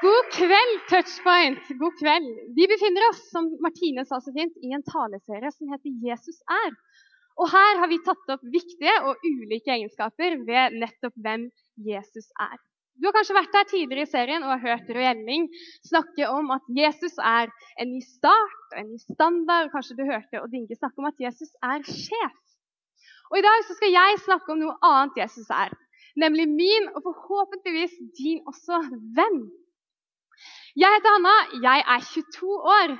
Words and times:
God 0.00 0.24
kveld, 0.32 0.78
Touchpoint. 0.88 1.64
God 1.82 1.94
kveld. 2.00 2.28
Vi 2.56 2.64
befinner 2.72 3.04
oss, 3.10 3.20
som 3.34 3.50
Martine 3.60 4.04
sa 4.08 4.20
så 4.24 4.32
fint, 4.32 4.54
i 4.64 4.72
en 4.72 4.84
taleserie 4.86 5.50
som 5.52 5.68
heter 5.72 5.92
'Jesus 6.04 6.40
er'. 6.62 6.78
Og 7.40 7.46
her 7.56 7.80
har 7.80 7.88
vi 7.92 7.98
tatt 8.06 8.32
opp 8.34 8.46
viktige 8.56 8.94
og 9.04 9.20
ulike 9.32 9.72
egenskaper 9.76 10.38
ved 10.48 10.78
nettopp 10.82 11.14
hvem 11.24 11.44
Jesus 11.90 12.32
er. 12.48 12.56
Du 12.96 13.08
har 13.08 13.16
kanskje 13.16 13.36
vært 13.36 13.54
her 13.56 13.68
tidligere 13.68 14.06
i 14.06 14.12
serien 14.14 14.42
og 14.44 14.52
har 14.54 14.64
hørt 14.64 14.90
Røe 14.96 15.04
Gjelling 15.04 15.46
snakke 15.88 16.28
om 16.28 16.50
at 16.56 16.64
Jesus 16.80 17.16
er 17.36 17.52
en 17.80 17.92
ny 17.92 18.00
start 18.04 18.58
og 18.72 18.80
en 18.80 18.90
ny 18.92 18.98
standard. 19.04 19.70
Kanskje 19.72 19.96
du 20.00 20.04
hørte 20.08 20.42
Odd 20.42 20.56
snakke 20.80 21.00
om 21.00 21.08
at 21.12 21.22
Jesus 21.26 21.52
er 21.72 21.80
sjef. 21.84 22.36
Og 23.30 23.38
I 23.38 23.46
dag 23.46 23.64
skal 23.68 23.92
jeg 24.00 24.24
snakke 24.26 24.52
om 24.52 24.60
noe 24.64 24.76
annet 24.84 25.16
Jesus 25.22 25.48
er, 25.54 25.72
nemlig 26.16 26.48
min 26.48 26.88
og 26.94 27.04
forhåpentligvis 27.08 27.96
din 28.18 28.40
også 28.48 28.80
venn. 29.16 29.44
Jeg 30.78 30.94
heter 30.94 31.16
Hanna, 31.16 31.34
jeg 31.64 31.82
er 31.82 32.04
22 32.06 32.50
år, 32.72 32.92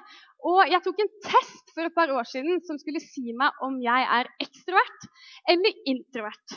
og 0.51 0.73
jeg 0.73 0.83
tok 0.83 1.03
en 1.03 1.13
test 1.23 1.71
for 1.75 1.87
et 1.87 1.95
par 1.95 2.11
år 2.11 2.27
siden 2.27 2.59
som 2.67 2.81
skulle 2.81 3.03
si 3.05 3.31
meg 3.37 3.61
om 3.63 3.77
jeg 3.85 4.09
er 4.17 4.31
ekstrovert 4.43 5.07
eller 5.53 5.79
introvert. 5.93 6.57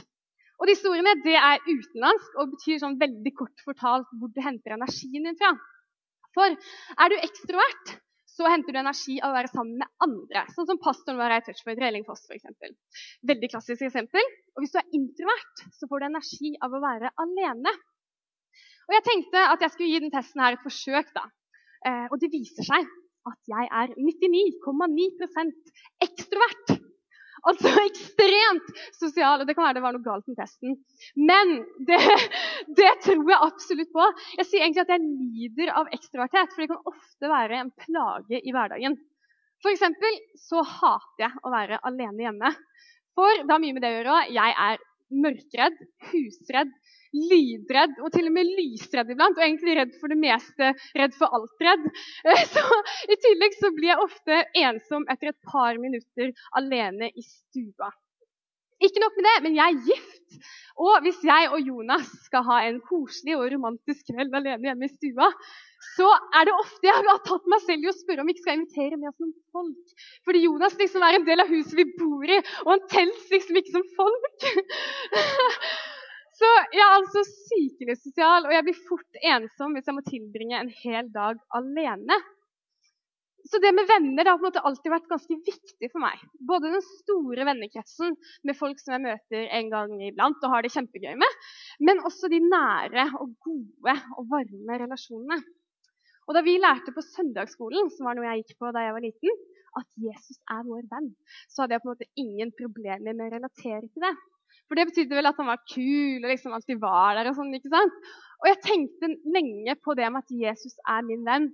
Og 0.62 0.70
Disse 0.72 0.88
ordene 0.90 1.14
det 1.26 1.36
er 1.38 1.62
utenlandsk 1.68 2.40
og 2.40 2.56
betyr 2.56 2.80
sånn 2.82 2.98
veldig 3.02 3.34
kort 3.38 3.66
fortalt 3.66 4.10
hvor 4.18 4.32
du 4.34 4.42
henter 4.42 4.78
energien 4.78 5.28
din 5.28 5.38
fra. 5.38 5.52
For 6.34 6.50
er 6.50 7.14
du 7.14 7.18
ekstrovert, 7.20 7.96
så 8.34 8.50
henter 8.50 8.74
du 8.74 8.80
energi 8.82 9.20
av 9.20 9.34
å 9.34 9.38
være 9.38 9.52
sammen 9.52 9.84
med 9.84 9.90
andre. 10.02 10.48
Sånn 10.56 10.66
som 10.72 10.82
pastoren 10.82 11.20
vår 11.22 11.36
i 11.36 11.42
Touchpoint 11.46 11.82
Relingfoss 11.84 12.26
f.eks. 12.26 12.48
Veldig 13.30 13.50
klassisk 13.54 13.86
eksempel. 13.86 14.26
Og 14.56 14.64
hvis 14.64 14.74
du 14.74 14.80
er 14.82 14.96
introvert, 14.98 15.66
så 15.78 15.90
får 15.92 16.02
du 16.02 16.08
energi 16.10 16.56
av 16.66 16.74
å 16.74 16.82
være 16.82 17.14
alene. 17.22 17.76
Og 18.88 18.96
Jeg 18.98 19.06
tenkte 19.08 19.46
at 19.54 19.64
jeg 19.64 19.74
skulle 19.74 19.92
gi 19.92 20.04
den 20.04 20.14
testen 20.14 20.44
her 20.44 20.58
et 20.58 20.66
forsøk. 20.66 21.14
da. 21.16 21.26
Eh, 21.88 22.08
og 22.12 22.20
det 22.22 22.32
viser 22.32 22.68
seg 22.68 22.88
at 23.30 23.52
jeg 23.52 23.70
er 23.72 23.94
99,9% 23.96 25.54
ekstrovert. 26.04 26.74
Altså 27.44 27.72
ekstremt 27.90 28.70
sosial. 28.96 29.42
og 29.42 29.48
Det 29.48 29.56
kan 29.56 29.66
være 29.68 29.78
det 29.80 29.84
var 29.84 29.96
noe 29.96 30.06
galt 30.06 30.28
med 30.32 30.40
testen. 30.40 30.78
Men 31.16 31.58
det, 31.88 32.00
det, 32.80 32.92
tror 33.04 33.32
jeg 33.34 33.48
absolutt 33.48 33.92
på. 33.96 34.06
Jeg 34.40 34.50
sier 34.50 34.64
egentlig 34.64 34.86
at 34.86 34.94
jeg 34.96 35.08
lider 35.08 35.74
av 35.82 35.92
ekstroverthet, 35.96 36.54
for 36.54 36.64
det 36.64 36.72
kan 36.72 36.94
ofte 36.94 37.34
være 37.34 37.60
en 37.64 37.74
plage 37.86 38.40
i 38.40 38.56
hverdagen. 38.56 38.96
For 39.64 39.80
så 39.80 40.64
hater 40.68 41.24
jeg 41.24 41.44
å 41.44 41.52
være 41.52 41.80
alene 41.88 42.26
hjemme. 42.26 42.52
For 43.16 43.44
det 43.44 43.52
har 43.52 43.62
mye 43.64 43.76
med 43.76 43.84
det 43.84 43.92
å 43.92 43.96
gjøre. 43.98 44.18
Jeg 44.36 44.56
er 44.68 44.82
mørkredd, 45.24 45.78
husredd, 46.10 46.72
lydredd 47.14 48.00
og 48.02 48.12
til 48.14 48.30
og 48.30 48.36
med 48.36 48.52
lysredd 48.58 49.12
iblant. 49.14 49.38
Og 49.38 49.46
egentlig 49.46 49.78
redd 49.80 49.98
for 50.02 50.14
det 50.14 50.20
meste, 50.22 50.72
redd 51.00 51.18
for 51.18 51.38
alt 51.38 51.68
redd. 51.68 51.90
Så 52.54 52.64
I 53.10 53.20
tillegg 53.28 53.60
så 53.60 53.74
blir 53.76 53.94
jeg 53.94 54.06
ofte 54.08 54.40
ensom 54.66 55.08
etter 55.12 55.34
et 55.34 55.42
par 55.52 55.80
minutter 55.82 56.34
alene 56.60 57.12
i 57.14 57.26
stua. 57.26 57.92
Ikke 58.84 59.00
nok 59.00 59.16
med 59.16 59.28
det, 59.30 59.36
men 59.46 59.54
jeg 59.56 59.74
er 59.74 59.84
gift. 59.88 60.40
Og 60.84 61.06
hvis 61.06 61.20
jeg 61.24 61.52
og 61.54 61.62
Jonas 61.62 62.10
skal 62.26 62.44
ha 62.48 62.58
en 62.68 62.82
koselig 62.84 63.38
og 63.38 63.46
romantisk 63.54 64.10
kveld 64.10 64.34
alene 64.36 64.68
hjemme 64.68 64.90
i 64.90 64.92
stua, 64.92 65.30
så 65.94 66.10
er 66.40 66.48
det 66.48 66.56
ofte 66.58 66.90
jeg 66.90 67.06
har 67.08 67.22
tatt 67.28 67.48
meg 67.52 67.64
selv 67.64 67.86
i 67.86 67.92
å 67.92 67.96
spørre 67.96 68.24
om 68.24 68.30
vi 68.30 68.36
ikke 68.36 68.46
skal 68.46 68.60
invitere 68.60 69.00
med 69.00 69.12
oss 69.12 69.22
noen 69.22 69.34
folk. 69.56 69.96
Fordi 70.28 70.44
Jonas 70.48 70.78
liksom 70.82 71.06
er 71.06 71.20
en 71.20 71.28
del 71.30 71.44
av 71.44 71.52
huset 71.54 71.76
vi 71.80 71.88
bor 71.96 72.28
i, 72.28 72.40
og 72.66 72.72
han 72.74 72.86
telles 72.92 73.34
liksom 73.36 73.60
ikke 73.62 73.76
som 73.78 73.90
folk. 74.00 74.48
Så 76.34 76.50
jeg 76.74 76.82
er 76.82 76.96
altså 76.96 77.22
sykelig 77.30 77.98
sosial, 78.02 78.48
og 78.48 78.54
jeg 78.56 78.66
blir 78.66 78.86
fort 78.88 79.20
ensom 79.22 79.76
hvis 79.76 79.90
jeg 79.90 79.98
må 79.98 80.04
tilbringe 80.08 80.62
en 80.62 80.72
hel 80.82 81.12
dag 81.14 81.38
alene. 81.54 82.18
Så 83.44 83.60
det 83.60 83.74
med 83.76 83.90
venner 83.90 84.24
det 84.24 84.32
har 84.32 84.40
på 84.40 84.46
en 84.46 84.50
måte 84.50 84.64
alltid 84.66 84.92
vært 84.94 85.10
ganske 85.12 85.36
viktig 85.46 85.90
for 85.92 86.02
meg. 86.02 86.22
Både 86.48 86.72
den 86.72 86.84
store 86.86 87.46
vennekretsen 87.50 88.16
med 88.48 88.58
folk 88.58 88.80
som 88.80 88.96
jeg 88.96 89.04
møter 89.04 89.50
en 89.60 89.72
gang 89.74 89.98
iblant 90.08 90.46
og 90.48 90.54
har 90.56 90.64
det 90.64 90.72
kjempegøy 90.74 91.18
med, 91.20 91.42
men 91.84 92.00
også 92.08 92.32
de 92.32 92.40
nære 92.46 93.10
og 93.20 93.36
gode 93.44 93.98
og 94.16 94.30
varme 94.32 94.80
relasjonene. 94.86 95.42
Og 96.24 96.38
Da 96.38 96.42
vi 96.46 96.56
lærte 96.56 96.94
på 96.96 97.04
søndagsskolen, 97.04 97.92
som 97.92 98.08
var 98.08 98.16
noe 98.16 98.30
jeg 98.30 98.46
gikk 98.46 98.62
på 98.64 98.72
da 98.72 98.86
jeg 98.86 98.96
var 98.96 99.04
liten, 99.04 99.42
at 99.76 99.90
Jesus 100.00 100.40
er 100.54 100.64
vår 100.64 100.86
venn, 100.88 101.10
så 101.52 101.64
hadde 101.64 101.76
jeg 101.76 101.84
på 101.84 101.90
en 101.90 101.96
måte 101.98 102.12
ingen 102.24 102.54
problemer 102.56 103.12
med 103.12 103.26
å 103.28 103.34
relatere 103.34 103.90
til 103.90 104.06
det. 104.08 104.14
For 104.74 104.82
det 104.82 104.88
betydde 104.90 105.14
vel 105.14 105.30
at 105.30 105.38
han 105.38 105.46
var 105.52 105.60
kul 105.70 106.24
og 106.24 106.32
liksom 106.32 106.54
alltid 106.58 106.80
var 106.82 107.14
der. 107.14 107.28
Og 107.30 107.36
sånn, 107.38 107.52
ikke 107.54 107.70
sant? 107.70 107.98
Og 108.42 108.48
jeg 108.50 108.58
tenkte 108.66 109.10
lenge 109.36 109.76
på 109.86 109.94
det 110.00 110.08
med 110.10 110.24
at 110.24 110.32
Jesus 110.34 110.74
er 110.90 111.04
min 111.06 111.22
venn. 111.28 111.52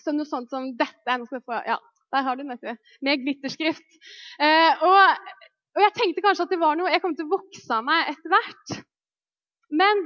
Som 0.00 0.16
noe 0.16 0.24
sånt 0.24 0.48
som 0.48 0.70
dette. 0.78 1.16
Nå 1.20 1.28
skal 1.28 1.42
jeg 1.42 1.44
få, 1.44 1.58
ja, 1.68 1.76
der 2.16 2.24
har 2.24 2.38
du 2.38 2.40
den, 2.40 2.54
vet 2.54 2.64
du. 2.64 2.88
Med 3.04 3.20
glitterskrift. 3.20 3.98
Eh, 4.40 4.80
og, 4.88 5.28
og, 5.76 5.82
jeg 5.84 5.92
tenkte 5.98 6.24
kanskje 6.24 6.48
at 6.48 6.56
det 6.56 6.60
var 6.64 6.80
noe 6.80 6.88
jeg 6.94 7.04
kom 7.04 7.18
til 7.18 7.28
å 7.28 7.34
vokse 7.34 7.68
av 7.76 7.84
meg 7.84 8.14
etter 8.14 8.32
hvert. 8.32 8.74
Men 9.84 10.02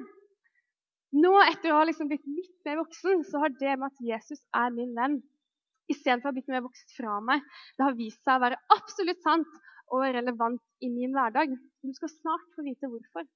nå, 1.23 1.37
etter 1.47 1.71
å 1.71 1.79
ha 1.79 1.87
liksom 1.87 2.11
blitt 2.11 2.27
litt 2.27 2.67
mer 2.67 2.83
voksen, 2.83 3.23
så 3.31 3.45
har 3.45 3.55
det 3.55 3.79
med 3.79 3.87
at 3.93 4.03
Jesus 4.11 4.43
er 4.51 4.75
min 4.75 4.99
venn, 4.99 5.21
istedenfor 5.95 6.27
å 6.27 6.35
ha 6.35 6.37
blitt 6.41 6.51
mer 6.51 6.67
vokst 6.67 6.91
fra 6.99 7.23
meg, 7.23 7.47
det 7.79 7.87
har 7.87 7.95
vist 8.03 8.19
seg 8.27 8.35
å 8.35 8.49
være 8.49 8.59
absolutt 8.75 9.23
sant 9.23 9.63
og 9.95 10.05
relevant 10.19 10.63
i 10.85 10.91
min 10.93 11.15
hverdag. 11.17 11.55
Du 11.85 11.93
skal 11.97 12.13
snart 12.13 12.47
få 12.55 12.65
vite 12.67 12.91
hvorfor. 12.91 13.27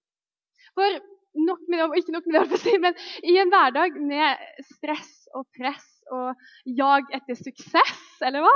For 0.76 1.00
nok 1.48 1.64
med 1.68 1.80
det, 1.80 1.88
ikke 2.02 2.14
nok 2.14 2.28
med 2.28 2.50
det, 2.50 2.60
si, 2.60 2.76
men 2.80 2.98
i 3.24 3.38
en 3.40 3.52
hverdag 3.52 3.96
med 3.98 4.62
stress 4.74 5.14
og 5.34 5.46
press 5.56 5.88
og 6.12 6.34
jag 6.68 7.08
etter 7.14 7.38
suksess, 7.38 8.04
eller 8.26 8.44
hva, 8.44 8.54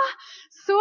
så 0.52 0.76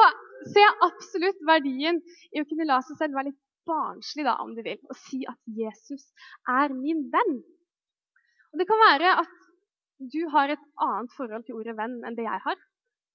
ser 0.51 0.63
jeg 0.63 0.79
absolutt 0.87 1.43
verdien 1.47 2.01
i 2.33 2.41
å 2.41 2.47
kunne 2.49 2.67
la 2.67 2.81
seg 2.83 2.99
selv 2.99 3.17
være 3.17 3.29
litt 3.29 3.41
barnslig, 3.65 4.25
da, 4.27 4.35
om 4.43 4.53
du 4.57 4.61
vil, 4.65 4.79
og 4.89 4.97
si 5.07 5.23
at 5.29 5.39
Jesus 5.57 6.03
er 6.51 6.73
min 6.75 7.05
venn. 7.13 7.39
Og 8.51 8.61
Det 8.61 8.67
kan 8.69 8.81
være 8.81 9.15
at 9.23 9.41
du 10.11 10.21
har 10.33 10.51
et 10.51 10.65
annet 10.83 11.13
forhold 11.15 11.45
til 11.47 11.57
ordet 11.61 11.77
venn 11.77 12.01
enn 12.05 12.17
det 12.17 12.27
jeg 12.27 12.43
har. 12.43 12.59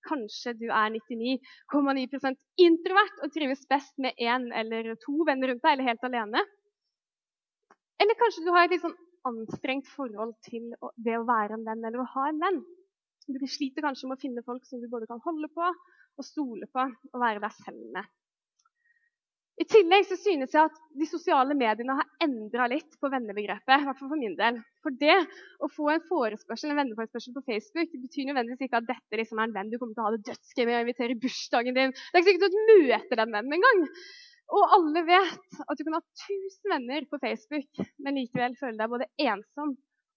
Kanskje 0.09 0.55
du 0.59 0.67
er 0.69 0.95
99,9% 0.95 2.41
introvert 2.65 3.23
og 3.25 3.33
trives 3.35 3.67
best 3.71 3.97
med 4.01 4.17
én 4.17 4.49
eller 4.57 4.95
to 5.05 5.17
venner 5.29 5.53
rundt 5.53 5.63
deg, 5.65 5.75
eller 5.75 5.91
helt 5.91 6.09
alene. 6.09 6.45
Eller 8.01 8.17
kanskje 8.21 8.45
du 8.47 8.53
har 8.55 8.67
et 8.67 8.75
litt 8.75 8.85
sånn 8.85 8.97
anstrengt 9.29 9.89
forhold 9.93 10.33
til 10.47 10.71
det 10.97 11.19
å 11.19 11.27
være 11.29 11.59
en 11.59 11.67
venn 11.67 11.85
eller 11.85 12.01
å 12.03 12.11
ha 12.15 12.29
en 12.31 12.41
venn. 12.41 12.63
Du 13.29 13.45
sliter 13.47 13.85
kanskje 13.85 14.09
med 14.09 14.17
å 14.17 14.23
finne 14.23 14.45
folk 14.47 14.65
som 14.67 14.81
du 14.81 14.89
både 14.91 15.09
kan 15.11 15.21
holde 15.25 15.51
på 15.53 15.67
og 15.69 16.27
stole 16.27 16.67
på 16.73 16.87
og 16.87 17.21
være 17.21 17.43
deg 17.45 17.53
selv 17.61 17.85
med. 17.95 18.09
I 19.61 19.67
tillegg 19.69 20.07
så 20.09 20.17
synes 20.17 20.55
jeg 20.57 20.71
at 20.71 20.77
de 20.97 21.07
sosiale 21.09 21.53
mediene 21.59 21.93
har 21.99 22.07
endra 22.25 22.65
litt 22.73 22.95
på 22.97 23.11
vennebegrepet. 23.13 23.83
I 23.85 23.93
for 23.99 24.17
min 24.17 24.37
del. 24.39 24.57
For 24.81 24.97
det 25.03 25.19
å 25.61 25.69
få 25.69 25.91
en 25.93 26.07
forespørsel, 26.09 26.73
en 26.73 26.81
venneforespørsel 26.81 27.37
på 27.37 27.45
Facebook 27.45 27.93
betyr 28.07 28.31
nødvendigvis 28.31 28.65
ikke 28.67 28.81
at 28.81 28.89
dette 28.89 29.21
liksom 29.21 29.43
er 29.43 29.51
en 29.51 29.55
venn 29.59 29.73
du 29.73 29.77
kommer 29.77 29.99
til 29.99 30.05
å 30.05 30.09
ha 30.09 30.15
det 30.17 30.25
dødsgøy 30.31 30.65
med 30.65 30.79
å 30.79 30.81
invitere 30.87 31.17
i 31.17 31.21
bursdagen 31.27 31.77
din. 31.77 31.93
Det 31.93 32.17
er 32.17 32.25
ikke 32.25 32.31
sikkert 32.31 32.57
du 32.57 32.75
møter 32.89 33.21
den 33.21 33.37
vennen 33.37 33.59
engang. 33.59 33.85
Og 34.51 34.75
alle 34.79 35.05
vet 35.07 35.63
at 35.67 35.79
du 35.79 35.85
kan 35.85 35.99
ha 35.99 36.03
1000 36.03 36.73
venner 36.73 37.07
på 37.13 37.21
Facebook, 37.23 37.85
men 38.01 38.17
likevel 38.17 38.57
føle 38.59 38.81
deg 38.81 38.95
både 38.97 39.13
ensom 39.29 39.77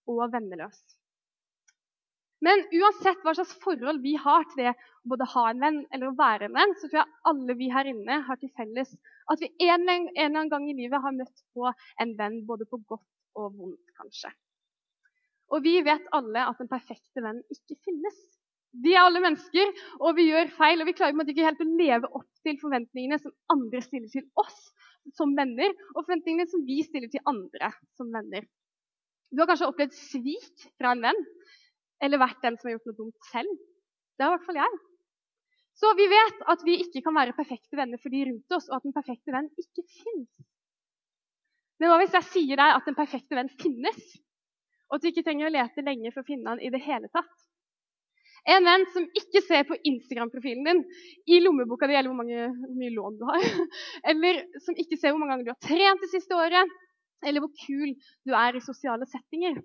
og 0.09 0.23
venneløs. 0.31 0.79
Men 2.43 2.63
uansett 2.75 3.21
hva 3.23 3.33
slags 3.37 3.53
forhold 3.63 4.01
vi 4.03 4.17
har 4.19 4.43
til 4.51 4.65
det 4.65 4.73
å 4.73 5.11
både 5.13 5.27
ha 5.31 5.43
en 5.49 5.61
venn 5.63 5.79
eller 5.95 6.09
å 6.09 6.17
være 6.17 6.49
en 6.49 6.57
venn, 6.57 6.73
så 6.79 6.89
tror 6.89 6.99
jeg 6.99 7.17
alle 7.31 7.55
vi 7.59 7.69
her 7.71 7.87
inne 7.87 8.19
har 8.27 8.39
til 8.41 8.51
felles 8.57 8.91
at 9.31 9.43
vi 9.43 9.51
en, 9.69 9.85
eller 9.87 10.25
annen 10.27 10.51
gang 10.51 10.65
i 10.67 10.75
livet 10.75 11.03
har 11.03 11.15
møtt 11.15 11.43
på 11.55 11.69
en 12.03 12.15
venn 12.19 12.41
både 12.49 12.67
på 12.67 12.81
godt 12.81 13.39
og 13.39 13.55
vondt, 13.55 13.93
kanskje. 13.97 14.33
Og 15.53 15.63
vi 15.63 15.77
vet 15.85 16.07
alle 16.17 16.43
at 16.49 16.59
den 16.59 16.71
perfekte 16.71 17.23
venn 17.23 17.39
ikke 17.53 17.77
finnes. 17.85 18.17
Vi 18.83 18.95
er 18.95 19.05
alle 19.05 19.21
mennesker, 19.21 19.69
og 20.01 20.17
vi 20.17 20.27
gjør 20.31 20.49
feil. 20.57 20.81
Og 20.81 20.89
vi 20.89 20.95
klarer 20.97 21.29
ikke 21.29 21.45
helt 21.45 21.61
å 21.61 21.69
leve 21.69 22.09
opp 22.09 22.29
til 22.45 22.57
forventningene 22.61 23.19
som 23.21 23.35
andre 23.53 23.83
stiller 23.85 24.09
til 24.09 24.25
oss 24.41 24.59
som 25.17 25.35
venner, 25.37 25.73
og 25.93 26.05
forventningene 26.05 26.49
som 26.49 26.63
vi 26.65 26.79
stiller 26.85 27.11
til 27.11 27.23
andre 27.29 27.69
som 27.99 28.09
venner. 28.13 28.47
Du 29.33 29.41
har 29.41 29.49
kanskje 29.49 29.69
opplevd 29.69 29.95
svik 29.97 30.67
fra 30.77 30.93
en 30.93 31.03
venn 31.05 31.21
eller 32.03 32.21
vært 32.21 32.41
den 32.43 32.57
som 32.59 32.69
har 32.69 32.75
gjort 32.77 32.89
noe 32.89 32.99
dumt 32.99 33.29
selv. 33.31 33.61
Det 34.17 34.25
har 34.25 34.33
i 34.33 34.35
hvert 34.35 34.49
fall 34.49 34.59
jeg. 34.61 34.81
Så 35.79 35.93
vi 35.97 36.05
vet 36.11 36.43
at 36.53 36.65
vi 36.67 36.75
ikke 36.83 37.01
kan 37.05 37.15
være 37.17 37.35
perfekte 37.37 37.79
venner 37.79 38.01
for 38.01 38.13
de 38.13 38.25
rundt 38.27 38.57
oss, 38.57 38.67
og 38.69 38.77
at 38.77 38.85
den 38.85 38.95
perfekte 38.95 39.33
venn 39.33 39.49
ikke 39.57 39.85
finnes. 39.89 40.43
Men 41.81 41.89
hva 41.89 41.97
hvis 42.03 42.13
jeg 42.19 42.29
sier 42.29 42.59
deg 42.59 42.75
at 42.75 42.85
den 42.87 42.97
perfekte 42.97 43.39
venn 43.39 43.49
finnes, 43.61 44.03
og 44.91 44.99
at 44.99 45.03
du 45.03 45.09
ikke 45.09 45.23
trenger 45.25 45.49
å 45.49 45.55
lete 45.55 45.85
lenge 45.85 46.11
for 46.13 46.21
å 46.21 46.27
finne 46.27 46.53
han 46.53 46.61
i 46.61 46.69
det 46.73 46.83
hele 46.85 47.09
tatt? 47.15 47.33
En 48.53 48.67
venn 48.67 48.83
som 48.91 49.05
ikke 49.15 49.41
ser 49.45 49.63
på 49.65 49.77
Instagram-profilen 49.87 50.67
din 50.67 50.81
i 51.31 51.39
lommeboka 51.39 51.87
di 51.87 51.95
eller 51.95 52.11
hvor, 52.11 52.19
mange, 52.19 52.49
hvor 52.51 52.73
mye 52.75 52.93
lån 52.93 53.19
du 53.21 53.23
har, 53.29 53.45
eller 54.11 54.41
som 54.65 54.77
ikke 54.77 54.99
ser 54.99 55.13
hvor 55.13 55.21
mange 55.23 55.37
ganger 55.37 55.47
du 55.47 55.53
har 55.55 55.63
trent 55.63 56.03
det 56.03 56.11
siste 56.11 56.35
året, 56.37 56.73
eller 57.23 57.43
hvor 57.43 57.53
kul 57.63 57.95
du 58.27 58.35
er 58.35 58.59
i 58.59 58.63
sosiale 58.63 59.07
settinger. 59.09 59.57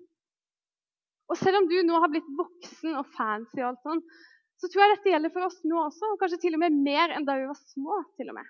Og 1.29 1.37
selv 1.37 1.61
om 1.61 1.67
du 1.69 1.77
nå 1.85 1.97
har 2.01 2.11
blitt 2.11 2.29
voksen 2.37 2.95
og 2.97 3.09
fancy, 3.15 3.59
og 3.61 3.71
alt 3.71 3.83
sånt, 3.85 4.21
så 4.59 4.67
tror 4.67 4.83
jeg 4.83 4.95
dette 4.95 5.11
gjelder 5.13 5.33
for 5.33 5.47
oss 5.47 5.59
nå 5.69 5.77
også, 5.85 6.13
og 6.13 6.21
kanskje 6.21 6.41
til 6.43 6.57
og 6.57 6.63
med 6.63 6.79
mer 6.83 7.13
enn 7.15 7.27
da 7.27 7.37
vi 7.39 7.47
var 7.47 7.59
små. 7.59 8.01
til 8.17 8.31
og 8.33 8.39
med. 8.39 8.49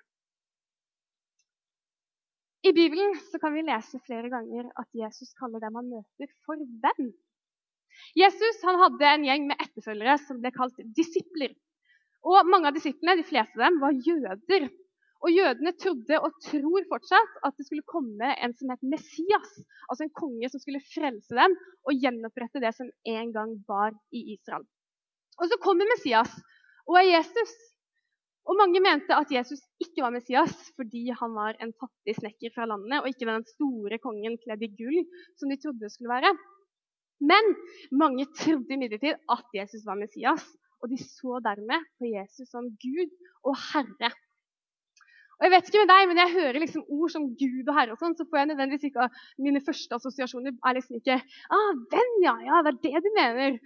I 2.66 2.72
Bibelen 2.76 3.14
kan 3.40 3.54
vi 3.54 3.62
lese 3.64 4.00
flere 4.04 4.28
ganger 4.32 4.66
at 4.80 4.88
Jesus 4.92 5.32
kaller 5.38 5.62
dem 5.62 5.76
han 5.78 5.92
møter, 5.92 6.32
for 6.44 6.60
venn. 6.84 7.12
Jesus 8.16 8.60
hadde 8.64 9.06
en 9.06 9.24
gjeng 9.28 9.46
med 9.48 9.60
etterfølgere 9.64 10.18
som 10.26 10.40
ble 10.42 10.52
kalt 10.52 10.76
disipler. 10.96 11.54
Og 12.24 12.48
Mange 12.48 12.68
av 12.68 12.76
disiplene 12.76 13.20
de 13.20 13.24
fleste 13.28 13.56
av 13.56 13.64
dem, 13.68 13.80
var 13.80 13.96
jøder. 13.96 14.68
Og 15.20 15.34
Jødene 15.36 15.72
trodde 15.76 16.16
og 16.24 16.36
tror 16.46 16.84
fortsatt 16.88 17.40
at 17.44 17.56
det 17.58 17.66
skulle 17.66 17.84
komme 17.88 18.30
en 18.40 18.54
som 18.56 18.70
het 18.72 18.84
Messias. 18.92 19.50
Altså 19.88 20.06
en 20.06 20.14
konge 20.16 20.48
som 20.48 20.62
skulle 20.62 20.80
frelse 20.94 21.36
dem 21.36 21.56
og 21.84 21.98
gjenopprette 22.02 22.62
det 22.62 22.72
som 22.76 22.88
en 23.14 23.34
gang 23.34 23.52
var 23.68 23.92
i 24.16 24.22
Israel. 24.36 24.64
Og 25.40 25.48
Så 25.48 25.60
kommer 25.60 25.88
Messias 25.92 26.32
og 26.88 26.96
er 27.00 27.10
Jesus. 27.16 27.52
Og 28.48 28.56
Mange 28.56 28.80
mente 28.80 29.14
at 29.14 29.30
Jesus 29.30 29.60
ikke 29.84 30.02
var 30.02 30.14
Messias 30.14 30.56
fordi 30.76 31.10
han 31.20 31.36
var 31.36 31.58
en 31.60 31.74
fattig 31.76 32.16
snekker 32.16 32.54
fra 32.54 32.64
landet 32.70 33.02
og 33.02 33.10
ikke 33.12 33.28
den 33.28 33.44
store 33.52 34.00
kongen 34.00 34.40
kledd 34.40 34.64
i 34.64 34.72
gull 34.80 35.04
som 35.36 35.52
de 35.52 35.60
trodde 35.60 35.84
det 35.84 35.92
skulle 35.92 36.14
være. 36.16 36.32
Men 37.20 37.52
mange 37.92 38.24
trodde 38.40 38.72
imidlertid 38.72 39.20
at 39.28 39.46
Jesus 39.54 39.84
var 39.84 40.00
Messias, 40.00 40.44
og 40.80 40.88
de 40.88 40.96
så 40.96 41.36
dermed 41.44 41.84
på 42.00 42.08
Jesus 42.08 42.48
som 42.48 42.64
Gud 42.80 43.10
og 43.44 43.58
Herre. 43.68 44.10
Og 45.40 45.46
jeg 45.46 45.52
vet 45.54 45.68
ikke 45.70 45.80
med 45.80 45.88
deg, 45.88 46.06
men 46.10 46.18
jeg 46.20 46.32
hører 46.34 46.60
liksom 46.60 46.82
ord 46.92 47.12
som 47.14 47.26
Gud 47.40 47.68
og 47.70 47.72
Herre, 47.72 47.94
og 47.94 48.00
sånn, 48.02 48.12
så 48.18 48.26
får 48.28 48.42
jeg 48.42 48.48
nødvendigvis 48.50 48.90
ikke 48.90 49.06
Mine 49.40 49.62
første 49.64 49.96
assosiasjoner 49.96 50.52
er 50.52 50.76
liksom 50.76 50.98
ikke 50.98 51.16
ah, 51.16 51.70
venn, 51.94 52.16
ja, 52.26 52.34
ja, 52.44 52.60
det 52.66 52.74
er 52.74 52.80
det 52.84 53.00
du 53.06 53.08
mener. 53.16 53.56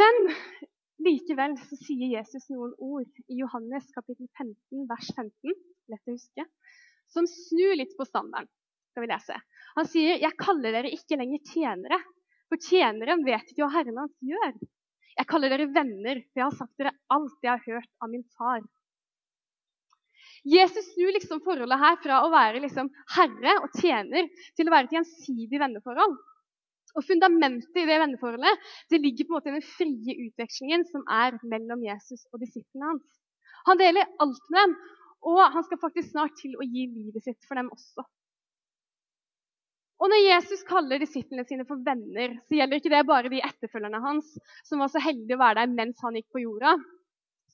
Men 0.00 0.22
likevel 1.04 1.58
så 1.60 1.76
sier 1.82 2.14
Jesus 2.14 2.48
noen 2.48 2.72
ord 2.80 3.20
i 3.28 3.40
Johannes 3.42 3.90
kapittel 3.92 4.24
15, 4.40 4.86
vers 4.88 5.10
15, 5.12 5.58
lett 5.92 6.08
å 6.08 6.14
huske, 6.16 6.46
som 7.12 7.28
snur 7.28 7.76
litt 7.76 7.92
på 7.98 8.08
standarden. 8.08 8.48
skal 8.90 9.04
vi 9.04 9.10
lese. 9.10 9.36
Han 9.76 9.88
sier, 9.92 10.16
'Jeg 10.16 10.40
kaller 10.40 10.72
dere 10.72 10.88
ikke 10.88 11.18
lenger 11.20 11.42
tjenere, 11.52 11.98
for 12.48 12.56
tjeneren 12.56 13.26
vet 13.26 13.52
ikke 13.52 13.66
hva 13.66 13.74
Herren 13.76 14.00
hans 14.00 14.16
gjør.' 14.24 14.56
'Jeg 15.16 15.28
kaller 15.28 15.52
dere 15.52 15.68
venner, 15.68 16.22
for 16.32 16.40
jeg 16.40 16.46
har 16.48 16.56
sagt 16.56 16.78
dere 16.80 16.96
alt 17.12 17.44
jeg 17.44 17.52
har 17.52 17.66
hørt 17.68 17.92
av 18.00 18.08
min 18.08 18.24
far.' 18.40 18.64
Jesus 20.46 20.92
snur 20.94 21.10
liksom 21.16 21.40
forholdet 21.42 21.80
her 21.80 21.98
fra 22.04 22.22
å 22.22 22.30
være 22.30 22.62
liksom 22.62 22.88
herre 23.16 23.54
og 23.64 23.72
tjener 23.80 24.28
til 24.54 24.68
å 24.68 24.74
være 24.74 24.86
et 24.86 24.96
gjensidig 24.98 25.58
venneforhold. 25.58 26.16
Og 26.96 27.04
Fundamentet 27.04 27.76
i 27.76 27.86
det 27.88 27.98
venneforholdet 28.00 28.68
det 28.92 29.02
ligger 29.02 29.26
på 29.26 29.34
en 29.34 29.36
måte 29.36 29.50
i 29.50 29.56
den 29.56 29.66
frie 29.66 30.18
utvekslingen 30.28 30.86
som 30.88 31.02
er 31.12 31.36
mellom 31.44 31.82
Jesus 31.84 32.24
og 32.30 32.40
disiplene 32.44 32.92
hans. 32.92 33.08
Han 33.66 33.80
deler 33.80 34.06
alt 34.22 34.52
med 34.54 34.62
dem, 34.62 34.76
og 35.26 35.40
han 35.56 35.64
skal 35.66 35.82
faktisk 35.82 36.12
snart 36.12 36.36
til 36.38 36.54
å 36.54 36.64
gi 36.64 36.86
livet 36.92 37.26
sitt 37.26 37.48
for 37.48 37.58
dem 37.58 37.72
også. 37.74 38.06
Og 39.96 40.12
Når 40.12 40.20
Jesus 40.20 40.62
kaller 40.68 41.00
disiplene 41.00 41.42
sine 41.48 41.64
for 41.66 41.80
venner, 41.82 42.36
så 42.46 42.58
gjelder 42.58 42.78
ikke 42.78 42.92
det 42.92 43.06
bare 43.08 43.32
de 43.32 43.40
etterfølgerne 43.42 44.02
hans 44.04 44.28
som 44.68 44.82
var 44.84 44.92
så 44.92 45.00
heldige 45.02 45.38
å 45.38 45.42
være 45.42 45.64
der 45.64 45.72
mens 45.72 46.04
han 46.04 46.18
gikk 46.18 46.28
på 46.36 46.44
jorda. 46.44 46.76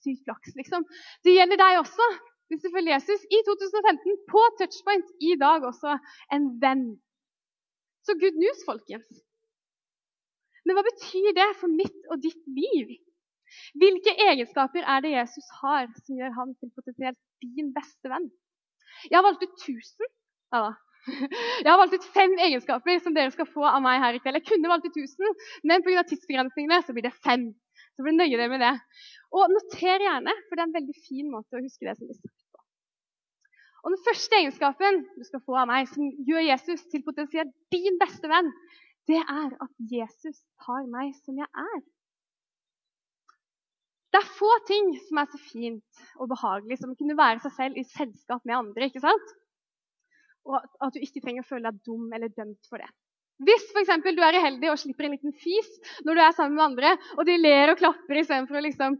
Sykt 0.03 0.27
flaks, 0.27 0.57
liksom. 0.59 0.85
Det 1.23 1.37
gjelder 1.37 1.61
deg 1.63 1.79
også 1.81 2.09
du 2.61 2.69
følger 2.75 2.97
Jesus, 2.97 3.23
i 3.33 3.39
2015 3.47 4.19
på 4.29 4.43
touchpoint 4.61 5.09
i 5.25 5.33
dag 5.41 5.65
også 5.65 5.97
en 6.37 6.49
venn. 6.63 6.85
Så 8.05 8.17
good 8.21 8.37
news, 8.43 8.61
folkens. 8.69 9.23
Men 10.67 10.77
hva 10.77 10.85
betyr 10.87 11.33
det 11.39 11.49
for 11.61 11.73
mitt 11.73 12.13
og 12.13 12.21
ditt 12.23 12.43
liv? 12.61 12.93
Hvilke 13.79 14.15
egenskaper 14.29 14.87
er 14.89 15.03
det 15.05 15.17
Jesus 15.17 15.49
har 15.61 15.89
som 16.05 16.19
gjør 16.19 16.37
han 16.39 16.55
til 16.61 16.71
potensielt 16.77 17.19
din 17.43 17.73
beste 17.75 18.13
venn? 18.13 18.31
Jeg 19.09 19.19
har 19.19 19.27
valgt 19.27 19.45
ut 19.45 19.55
1000. 19.57 20.13
Ja, 20.53 20.69
jeg 21.65 21.69
har 21.69 21.81
valgt 21.81 21.97
ut 21.97 22.07
fem 22.15 22.37
egenskaper 22.47 23.01
som 23.03 23.17
dere 23.17 23.33
skal 23.35 23.49
få 23.51 23.65
av 23.69 23.83
meg 23.85 24.01
her 24.03 24.17
i 24.17 24.23
kveld. 24.23 24.39
Jeg 24.39 24.49
kunne 24.53 24.71
valgt 24.71 24.87
ut 24.87 24.99
1000, 25.03 25.43
men 25.69 25.85
pga. 25.85 26.05
tidsbegrensningene 26.07 26.83
så 26.87 26.95
blir 26.95 27.09
det 27.09 27.17
fem. 27.25 27.51
Så 27.97 28.07
blir 28.07 28.17
nøye 28.17 28.37
dere 28.37 28.51
med 28.53 28.63
det. 28.63 28.75
Og 29.35 29.51
noter 29.53 30.05
gjerne, 30.07 30.37
for 30.47 30.57
det 30.57 30.65
er 30.65 30.71
en 30.71 30.79
veldig 30.79 30.97
fin 31.09 31.29
måte 31.33 31.59
å 31.59 31.65
huske 31.65 31.89
det 31.89 31.97
som 31.99 32.09
blir 32.09 32.21
sagt. 32.21 32.42
Og 33.83 33.91
Den 33.91 34.05
første 34.07 34.39
egenskapen 34.39 35.01
du 35.17 35.25
skal 35.27 35.43
få 35.43 35.57
av 35.59 35.67
meg, 35.71 35.89
som 35.91 36.07
gjør 36.27 36.45
Jesus 36.47 36.85
til 36.91 37.03
potensielt 37.03 37.51
din 37.75 37.99
beste 37.99 38.31
venn, 38.31 38.53
det 39.11 39.19
er 39.19 39.51
at 39.65 39.73
Jesus 39.91 40.39
tar 40.63 40.87
meg 40.91 41.11
som 41.25 41.41
jeg 41.41 41.49
er. 41.51 41.83
Det 44.13 44.21
er 44.21 44.35
få 44.37 44.51
ting 44.69 44.93
som 45.09 45.19
er 45.23 45.31
så 45.33 45.41
fint 45.41 46.03
og 46.21 46.29
behagelig 46.31 46.79
som 46.79 46.93
å 46.93 46.99
kunne 46.99 47.17
være 47.19 47.43
seg 47.43 47.55
selv 47.57 47.81
i 47.81 47.87
selskap 47.89 48.45
med 48.45 48.59
andre. 48.59 48.87
ikke 48.87 49.03
sant? 49.03 49.33
Og 50.47 50.59
at 50.61 50.95
du 50.95 51.01
ikke 51.01 51.23
trenger 51.25 51.43
å 51.43 51.49
føle 51.49 51.71
deg 51.71 51.81
dum 51.87 52.13
eller 52.13 52.31
dømt 52.37 52.69
for 52.69 52.83
det. 52.83 52.91
Hvis 53.43 53.65
for 53.73 53.81
eksempel, 53.81 54.15
du 54.15 54.23
er 54.23 54.37
uheldig 54.39 54.71
og 54.71 54.79
slipper 54.79 55.09
en 55.09 55.17
liten 55.17 55.35
fis 55.35 55.71
når 56.07 56.15
du 56.19 56.23
er 56.23 56.35
sammen 56.37 56.59
med 56.59 56.67
andre, 56.69 56.93
og 57.17 57.25
de 57.27 57.39
ler 57.41 57.73
og 57.73 57.81
klapper 57.81 58.21
istedenfor 58.21 58.61
å 58.61 58.65
liksom 58.69 58.99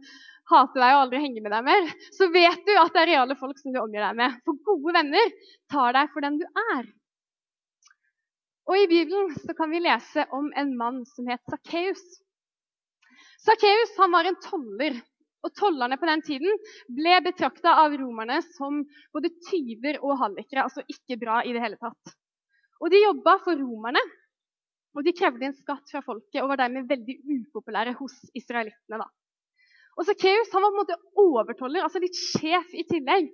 hater 0.51 0.81
deg 0.81 0.95
og 0.95 1.03
aldri 1.05 1.21
henger 1.23 1.45
med 1.45 1.53
deg 1.55 1.67
mer, 1.67 1.93
så 2.15 2.27
vet 2.33 2.65
du 2.67 2.73
at 2.79 2.91
det 2.95 3.03
er 3.03 3.11
reale 3.13 3.37
folk 3.39 3.59
som 3.61 3.73
du 3.73 3.79
omgir 3.81 4.03
deg 4.03 4.19
med. 4.19 4.35
For 4.43 4.59
gode 4.67 4.95
venner 4.97 5.31
tar 5.71 5.95
deg 5.95 6.11
for 6.13 6.25
den 6.25 6.41
du 6.41 6.45
er. 6.73 6.83
Og 8.71 8.79
I 8.79 8.87
Bibelen 8.87 9.33
så 9.35 9.55
kan 9.57 9.71
vi 9.73 9.83
lese 9.83 10.25
om 10.35 10.51
en 10.59 10.75
mann 10.79 11.01
som 11.09 11.27
het 11.31 11.41
Sakkeus. 11.51 12.03
Sakkeus 13.43 13.97
var 13.99 14.29
en 14.29 14.39
toller. 14.43 15.01
Og 15.43 15.51
Tollerne 15.59 15.97
på 15.99 16.07
den 16.07 16.21
tiden 16.23 16.59
ble 16.95 17.17
betrakta 17.25 17.73
av 17.81 17.91
romerne 17.99 18.37
som 18.53 18.77
både 19.11 19.33
tyver 19.49 19.97
og 19.99 20.15
hallikere. 20.21 20.63
Altså 20.63 20.85
ikke 20.87 21.17
bra 21.19 21.41
i 21.43 21.51
det 21.51 21.63
hele 21.63 21.79
tatt. 21.81 22.13
Og 22.79 22.91
De 22.91 23.01
jobba 23.01 23.35
for 23.43 23.59
romerne, 23.59 23.99
og 24.95 25.03
de 25.03 25.13
krevde 25.17 25.49
en 25.49 25.57
skatt 25.57 25.91
fra 25.91 26.03
folket 26.05 26.41
og 26.43 26.51
var 26.51 26.61
dermed 26.63 26.87
veldig 26.87 27.17
upopulære 27.35 27.95
hos 27.99 28.15
israelittene. 28.37 29.01
da. 29.01 29.07
Og 29.97 30.07
Sakkeus 30.07 30.49
var 30.53 30.63
på 30.63 30.71
en 30.71 30.79
måte 30.79 30.97
overtoller, 31.21 31.85
altså 31.85 32.01
litt 32.01 32.17
sjef 32.17 32.71
i 32.73 32.85
tillegg. 32.89 33.29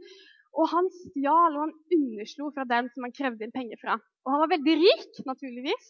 Og 0.59 0.67
han 0.71 0.89
stjal 0.91 1.55
og 1.55 1.61
han 1.61 1.73
underslo 1.95 2.49
fra 2.55 2.65
den 2.67 2.89
som 2.93 3.05
han 3.05 3.15
krevde 3.15 3.45
inn 3.45 3.55
penger 3.55 3.79
fra. 3.81 3.97
Og 4.25 4.33
han 4.33 4.43
var 4.43 4.53
veldig 4.55 4.75
rik, 4.81 5.19
naturligvis, 5.27 5.89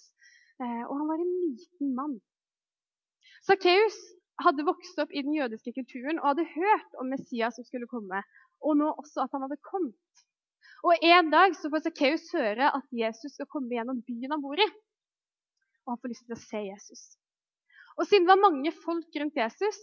eh, 0.62 0.84
og 0.86 0.94
han 1.00 1.10
var 1.10 1.24
en 1.24 1.36
liten 1.56 1.94
mann. 1.98 2.18
Sakkeus 3.48 3.98
hadde 4.44 4.68
vokst 4.68 5.00
opp 5.02 5.12
i 5.12 5.24
den 5.24 5.36
jødiske 5.36 5.74
kulturen 5.76 6.20
og 6.20 6.34
hadde 6.34 6.48
hørt 6.54 7.00
om 7.02 7.10
Messias 7.12 7.58
som 7.58 7.66
skulle 7.68 7.90
komme, 7.92 8.22
og 8.64 8.78
nå 8.80 8.92
også 8.92 9.26
at 9.26 9.34
han 9.36 9.48
hadde 9.48 9.60
kommet. 9.66 10.26
Og 10.88 10.96
En 11.04 11.32
dag 11.32 11.56
så 11.60 11.72
får 11.72 11.84
Sakkeus 11.88 12.30
høre 12.36 12.70
at 12.76 12.86
Jesus 12.96 13.34
skal 13.36 13.50
komme 13.52 13.74
gjennom 13.76 14.04
byen 14.08 14.36
han 14.36 14.44
bor 14.44 14.60
i. 14.60 14.68
Og 15.86 15.96
han 15.96 16.00
får 16.04 16.14
lyst 16.14 16.28
til 16.28 16.38
å 16.38 16.44
se 16.44 16.62
Jesus. 16.68 17.02
Og 17.98 18.08
Siden 18.08 18.28
det 18.28 18.32
var 18.32 18.46
mange 18.46 18.72
folk 18.86 19.18
rundt 19.20 19.40
Jesus, 19.40 19.80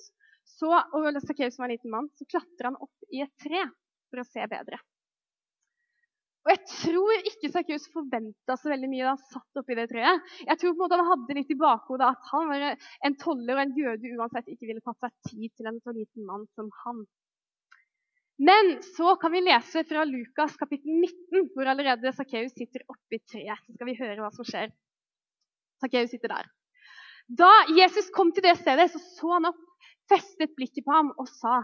så, 0.47 0.71
og 0.95 1.09
Sakkeus 1.25 1.59
var 1.59 1.69
en 1.69 1.75
liten 1.75 1.93
mann, 1.93 2.11
så 2.15 2.27
klatrer 2.31 2.71
han 2.71 2.79
opp 2.79 3.11
i 3.13 3.25
et 3.25 3.33
tre 3.43 3.65
for 4.11 4.23
å 4.23 4.29
se 4.29 4.45
bedre. 4.51 4.79
Og 6.47 6.53
Jeg 6.53 6.63
tror 6.71 7.25
ikke 7.27 7.51
Sakkeus 7.51 7.89
forventa 7.91 8.55
så 8.55 8.71
veldig 8.71 8.89
mye 8.93 9.03
da 9.03 9.17
han 9.17 9.31
satt 9.33 9.59
oppi 9.59 9.75
det 9.75 9.89
treet. 9.91 10.29
Jeg 10.47 10.61
tror 10.61 10.71
på 10.71 10.77
en 10.77 10.83
måte 10.85 10.99
han 11.01 11.09
hadde 11.11 11.37
litt 11.41 11.51
i 11.51 11.59
bakhodet 11.59 12.11
at 12.13 12.29
han 12.31 12.51
var 12.53 12.67
en 13.09 13.17
toller 13.19 13.57
og 13.57 13.63
en 13.65 13.73
jøde 13.75 14.13
uansett 14.15 14.53
ikke 14.53 14.69
ville 14.69 14.85
tatt 14.85 15.09
seg 15.09 15.33
tid 15.33 15.57
til 15.59 15.71
en 15.73 15.81
så 15.83 15.95
liten 15.97 16.29
mann 16.29 16.47
som 16.55 16.71
han. 16.85 17.03
Men 18.39 18.77
så 18.95 19.17
kan 19.19 19.35
vi 19.35 19.43
lese 19.43 19.83
fra 19.89 20.05
Lukas 20.07 20.55
kapittel 20.61 21.01
19, 21.01 21.51
hvor 21.57 21.73
allerede 21.73 22.15
Sakkeus 22.15 22.55
sitter 22.55 22.85
oppi 22.95 23.19
treet. 23.25 23.67
Så 23.67 23.75
skal 23.75 23.91
vi 23.91 23.99
høre 23.99 24.21
hva 24.23 24.31
som 24.37 24.47
skjer. 24.47 24.71
Sakkeus 25.83 26.15
sitter 26.15 26.31
der. 26.31 26.51
Da 27.27 27.51
Jesus 27.75 28.13
kom 28.15 28.31
til 28.31 28.47
det 28.47 28.55
stedet, 28.61 28.93
så 28.93 29.03
så 29.03 29.35
han 29.35 29.51
opp 29.51 29.66
festet 30.11 30.55
blikket 30.59 30.87
på 30.87 30.95
ham 30.95 31.13
og 31.17 31.29
sa, 31.31 31.63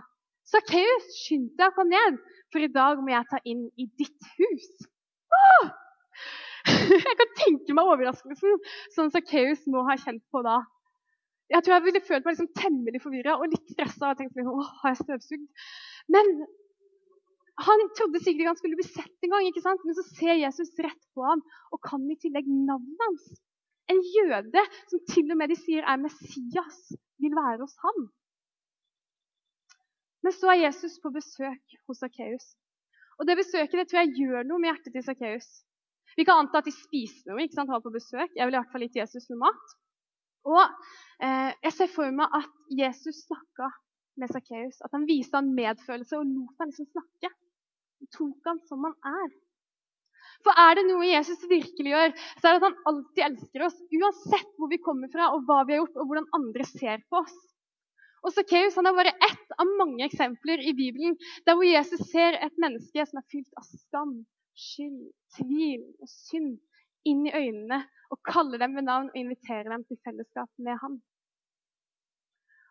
'Sakkeus, 0.49 1.09
skynd 1.23 1.53
deg 1.59 1.71
å 1.71 1.77
komme 1.77 1.95
ned, 1.95 2.19
for 2.51 2.65
i 2.65 2.71
dag 2.73 3.01
må 3.01 3.13
jeg 3.13 3.29
ta 3.31 3.39
inn 3.47 3.69
i 3.79 3.87
ditt 4.01 4.31
hus.' 4.39 4.89
Åh! 5.39 5.71
Jeg 6.93 7.17
kan 7.19 7.31
tenke 7.39 7.75
meg 7.75 7.89
overraskelsen 7.91 8.59
som 8.95 9.11
Sakkeus 9.11 9.65
må 9.71 9.83
ha 9.89 9.97
kjent 9.99 10.23
på 10.31 10.43
da. 10.47 10.61
Jeg 11.51 11.65
tror 11.65 11.75
jeg 11.75 11.85
ville 11.85 12.03
følt 12.07 12.25
meg 12.25 12.37
liksom 12.37 12.53
temmelig 12.57 13.01
forvirra 13.03 13.35
og 13.37 13.51
litt 13.51 13.73
stressa. 13.75 14.13
og 14.13 14.21
tenkt 14.21 14.37
meg, 14.39 14.47
åh, 14.49 14.69
har 14.83 14.95
jeg 14.95 15.03
støvsugd? 15.03 15.65
Men 16.15 16.31
han 17.67 17.83
trodde 17.99 18.23
sikkert 18.25 18.53
han 18.53 18.59
skulle 18.61 18.79
bli 18.79 18.87
sett 18.87 19.27
en 19.27 19.35
gang, 19.35 19.49
men 19.85 19.99
så 19.99 20.05
ser 20.15 20.39
Jesus 20.41 20.73
rett 20.81 21.03
på 21.13 21.27
ham 21.27 21.43
og 21.75 21.83
kan 21.85 22.07
i 22.09 22.17
tillegg 22.23 22.49
navnet 22.49 23.05
hans. 23.05 23.27
En 23.93 24.01
jøde 24.01 24.65
som 24.89 25.03
til 25.11 25.35
og 25.35 25.41
med 25.41 25.53
de 25.53 25.59
sier 25.61 25.85
er 25.85 26.01
Messias, 26.01 26.81
vil 27.21 27.37
være 27.37 27.61
hos 27.61 27.77
ham. 27.85 28.07
Men 30.23 30.35
så 30.37 30.53
er 30.53 30.65
Jesus 30.65 30.99
på 31.03 31.11
besøk 31.15 31.77
hos 31.89 32.01
Sakkeus. 32.03 32.53
Og 33.19 33.29
det 33.29 33.39
besøket 33.39 33.79
det 33.81 33.89
tror 33.91 34.03
jeg 34.03 34.17
gjør 34.23 34.49
noe 34.49 34.63
med 34.63 34.73
hjertet 34.73 34.95
til 34.97 35.05
Sakkeus. 35.07 35.49
Vi 36.17 36.27
kan 36.29 36.43
anta 36.43 36.61
at 36.61 36.69
de 36.69 36.75
spiste 36.75 37.31
noe. 37.31 37.43
ikke 37.43 37.57
sant? 37.57 37.71
Han 37.71 37.79
var 37.79 37.85
på 37.85 37.95
besøk. 37.95 38.33
Jeg 38.37 38.47
ville 38.47 38.59
i 38.59 38.61
hvert 38.61 38.73
fall 38.73 38.85
gitt 38.87 38.99
Jesus 39.01 39.29
noe 39.31 39.43
mat. 39.45 39.77
Og 40.49 40.63
eh, 41.23 41.53
Jeg 41.63 41.77
ser 41.77 41.93
for 41.93 42.15
meg 42.15 42.35
at 42.39 42.51
Jesus 42.83 43.23
snakka 43.27 43.71
med 44.21 44.33
Sakkeus. 44.33 44.83
At 44.85 44.93
han 44.97 45.07
viste 45.09 45.39
han 45.39 45.55
medfølelse 45.57 46.19
og 46.19 46.29
lot 46.29 46.61
han 46.63 46.73
liksom 46.73 46.91
snakke. 46.91 47.33
Han 48.03 48.13
tok 48.19 48.51
han 48.51 48.61
som 48.69 48.85
han 48.89 48.99
er. 49.23 49.33
For 50.43 50.59
er 50.59 50.77
det 50.79 50.85
noe 50.89 51.07
Jesus 51.07 51.43
virkelig 51.51 51.93
gjør, 51.93 52.13
så 52.41 52.49
er 52.49 52.57
det 52.57 52.61
at 52.61 52.67
han 52.67 52.79
alltid 52.91 53.25
elsker 53.29 53.65
oss. 53.69 53.79
Uansett 53.95 54.55
hvor 54.59 54.71
vi 54.73 54.81
kommer 54.83 55.11
fra, 55.13 55.31
og 55.35 55.47
hva 55.47 55.63
vi 55.67 55.77
har 55.77 55.83
gjort, 55.85 55.99
og 56.03 56.09
hvordan 56.11 56.31
andre 56.39 56.67
ser 56.67 57.05
på 57.11 57.21
oss. 57.23 57.37
Og 58.23 58.31
Sakkeus 58.35 58.77
er 58.79 58.95
bare 58.95 59.15
ett 59.27 59.55
av 59.59 59.71
mange 59.79 60.05
eksempler 60.07 60.63
i 60.63 60.75
Bibelen 60.79 61.17
der 61.47 61.57
hvor 61.59 61.67
Jesus 61.67 62.05
ser 62.13 62.39
et 62.39 62.61
menneske 62.63 63.07
som 63.09 63.19
er 63.19 63.31
fylt 63.33 63.59
av 63.59 63.67
skam, 63.67 64.13
skyld, 64.55 65.09
tvil 65.39 65.83
og 65.99 66.11
synd, 66.11 66.53
inn 67.09 67.25
i 67.27 67.35
øynene 67.35 67.81
og 68.15 68.21
kaller 68.29 68.63
dem 68.63 68.77
ved 68.79 68.87
navn 68.87 69.09
og 69.11 69.19
inviterer 69.19 69.73
dem 69.73 69.83
til 69.89 69.99
fellesskap 70.07 70.51
med 70.63 70.79
ham. 70.83 71.01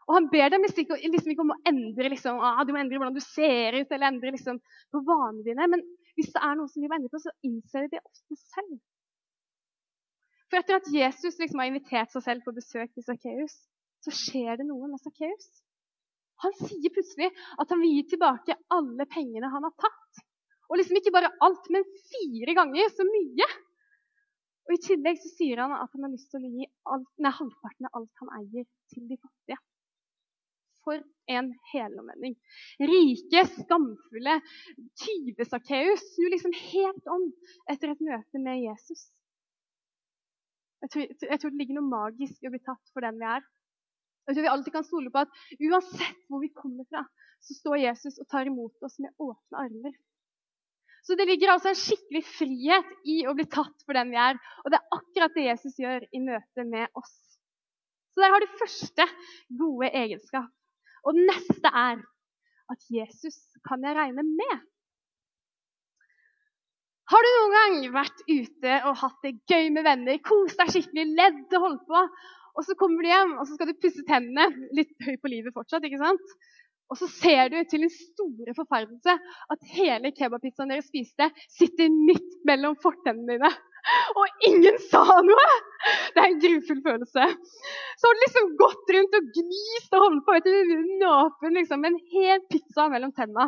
Og 0.07 0.15
Han 0.15 0.29
ber 0.31 0.49
dem 0.51 0.63
liksom 0.65 0.85
ikke, 0.85 1.09
liksom 1.13 1.43
om 1.43 1.53
å 1.53 1.59
endre 1.67 2.09
liksom, 2.11 2.39
ah, 2.43 2.63
du 2.65 2.71
må 2.73 2.79
endre 2.81 2.99
hvordan 2.99 3.15
du 3.15 3.23
ser 3.23 3.77
ut, 3.77 3.91
eller 3.91 4.07
endre 4.07 4.33
liksom, 4.35 4.57
på 4.91 5.03
vanene 5.07 5.45
dine. 5.45 5.67
Men 5.71 5.83
hvis 6.17 6.31
det 6.33 6.41
er 6.41 6.57
noe 6.57 6.71
som 6.71 6.83
de 6.83 6.89
må 6.89 6.97
endre 6.97 7.11
på, 7.11 7.21
så 7.23 7.31
innser 7.47 7.85
de 7.85 7.95
det 7.95 8.01
ofte 8.03 8.39
selv. 8.39 8.79
For 10.51 10.59
etter 10.59 10.81
at 10.81 10.89
Jesus 10.91 11.39
liksom 11.39 11.61
har 11.63 11.69
invitert 11.71 12.11
seg 12.11 12.25
selv 12.25 12.43
på 12.43 12.55
besøk 12.55 12.91
til 12.91 13.05
Sakkeus, 13.07 13.55
så 14.05 14.13
skjer 14.15 14.59
det 14.59 14.67
noe 14.69 14.89
med 14.91 15.01
Sakkeus. 15.01 15.49
Han 16.41 16.55
sier 16.57 16.93
plutselig 16.93 17.29
at 17.61 17.69
han 17.69 17.81
vil 17.83 17.97
gi 17.99 18.05
tilbake 18.15 18.57
alle 18.73 19.05
pengene 19.09 19.51
han 19.53 19.67
har 19.67 19.75
tatt. 19.77 20.23
Og 20.71 20.79
liksom 20.79 20.97
ikke 20.97 21.13
bare 21.13 21.33
alt, 21.45 21.67
men 21.73 21.85
fire 22.09 22.55
ganger 22.57 22.89
så 22.95 23.05
mye. 23.05 23.47
Og 24.69 24.77
I 24.77 24.81
tillegg 24.85 25.19
så 25.19 25.33
sier 25.33 25.59
han 25.61 25.73
at 25.75 25.91
han 25.91 26.05
har 26.05 26.13
lyst 26.13 26.31
til 26.31 26.45
å 26.47 26.51
gi 26.53 26.67
alt, 26.93 27.09
nei, 27.19 27.33
halvparten 27.35 27.89
av 27.89 27.99
alt 27.99 28.23
han 28.23 28.33
eier, 28.39 28.65
til 28.93 29.05
de 29.09 29.17
fattige. 29.19 29.59
For 30.81 31.01
en 31.29 31.51
helomvending. 31.73 32.37
Rike, 32.89 33.43
skamfulle 33.59 34.37
tyve-Sakkeus 35.03 36.05
snur 36.15 36.33
liksom 36.33 36.55
helt 36.57 37.11
om 37.13 37.27
etter 37.69 37.91
et 37.91 38.05
møte 38.07 38.41
med 38.41 38.63
Jesus. 38.63 39.09
Jeg 40.81 40.93
tror, 40.93 41.09
jeg 41.11 41.41
tror, 41.41 41.51
det 41.51 41.59
ligger 41.59 41.77
noe 41.77 41.91
magisk 41.91 42.41
i 42.41 42.49
å 42.49 42.53
bli 42.55 42.63
tatt 42.65 42.95
for 42.95 43.05
den 43.05 43.19
vi 43.21 43.27
er. 43.29 43.43
Jeg 44.31 44.37
tror 44.37 44.45
vi 44.47 44.51
alltid 44.53 44.73
kan 44.77 44.85
stole 44.87 45.11
på 45.11 45.25
at 45.25 45.41
uansett 45.59 46.21
hvor 46.31 46.39
vi 46.39 46.47
kommer 46.55 46.87
fra, 46.87 47.03
så 47.43 47.57
står 47.57 47.81
Jesus 47.83 48.15
og 48.21 48.29
tar 48.31 48.47
imot 48.47 48.87
oss 48.87 48.95
med 49.03 49.11
åpne 49.19 49.65
armer. 49.65 49.97
Så 51.03 51.17
det 51.19 51.25
ligger 51.27 51.51
altså 51.51 51.71
en 51.71 51.79
skikkelig 51.81 52.21
frihet 52.29 52.91
i 53.09 53.17
å 53.27 53.33
bli 53.35 53.43
tatt 53.51 53.83
for 53.83 53.97
den 53.97 54.13
vi 54.13 54.19
er. 54.21 54.39
Og 54.63 54.71
det 54.71 54.79
er 54.79 54.95
akkurat 54.95 55.35
det 55.35 55.47
Jesus 55.49 55.75
gjør 55.81 56.05
i 56.15 56.23
møte 56.23 56.65
med 56.69 56.87
oss. 56.95 57.13
Så 58.13 58.23
der 58.23 58.31
har 58.31 58.43
du 58.43 58.59
første 58.59 59.07
gode 59.59 59.89
egenskap. 59.91 60.51
Og 61.03 61.17
den 61.17 61.27
neste 61.27 61.71
er 61.73 62.03
at 62.71 62.91
Jesus 62.93 63.39
kan 63.67 63.83
jeg 63.83 63.97
regne 63.97 64.23
med. 64.23 64.67
Har 67.11 67.25
du 67.25 67.29
noen 67.35 67.55
gang 67.57 67.79
vært 67.97 68.21
ute 68.29 68.75
og 68.87 68.99
hatt 69.01 69.25
det 69.25 69.33
gøy 69.49 69.71
med 69.75 69.83
venner, 69.83 70.21
kost 70.23 70.61
deg 70.61 70.69
skikkelig, 70.71 71.09
ledd 71.17 71.57
og 71.57 71.65
holdt 71.65 71.89
på, 71.89 72.03
og 72.55 72.65
så 72.67 72.75
kommer 72.79 73.03
du 73.03 73.11
hjem 73.11 73.35
og 73.37 73.45
så 73.47 73.57
skal 73.57 73.71
du 73.71 73.77
pusse 73.81 74.03
tennene, 74.07 74.47
litt 74.75 74.91
høy 75.05 75.15
på 75.21 75.31
livet 75.31 75.55
fortsatt, 75.55 75.85
ikke 75.87 76.01
sant? 76.01 76.35
Og 76.91 76.99
så 76.99 77.07
ser 77.07 77.51
du 77.53 77.57
til 77.71 77.85
din 77.85 77.93
store 77.93 78.53
forferdelse 78.57 79.13
at 79.53 79.67
hele 79.77 80.11
kebabpizzaen 80.11 80.73
dere 80.73 80.83
spiste, 80.83 81.29
sitter 81.47 81.91
midt 81.93 82.41
mellom 82.47 82.75
fortennene 82.83 83.37
dine. 83.37 83.51
Og 84.19 84.43
ingen 84.49 84.75
sa 84.91 85.01
noe! 85.25 85.45
Det 86.13 86.21
er 86.21 86.27
en 86.27 86.41
grufull 86.43 86.81
følelse. 86.85 87.27
Så 87.97 88.09
har 88.09 88.17
du 88.17 88.23
liksom 88.25 88.51
gått 88.59 88.91
rundt 88.95 89.15
og 89.17 89.29
gnist 89.37 89.95
og 89.95 90.03
holdt 90.05 90.25
på 90.27 90.35
vet 90.35 90.49
du, 90.49 91.07
åpen 91.07 91.57
liksom, 91.57 91.87
en 91.87 91.97
hel 92.11 92.43
pizza 92.51 92.85
mellom 92.91 93.15
tennene. 93.15 93.47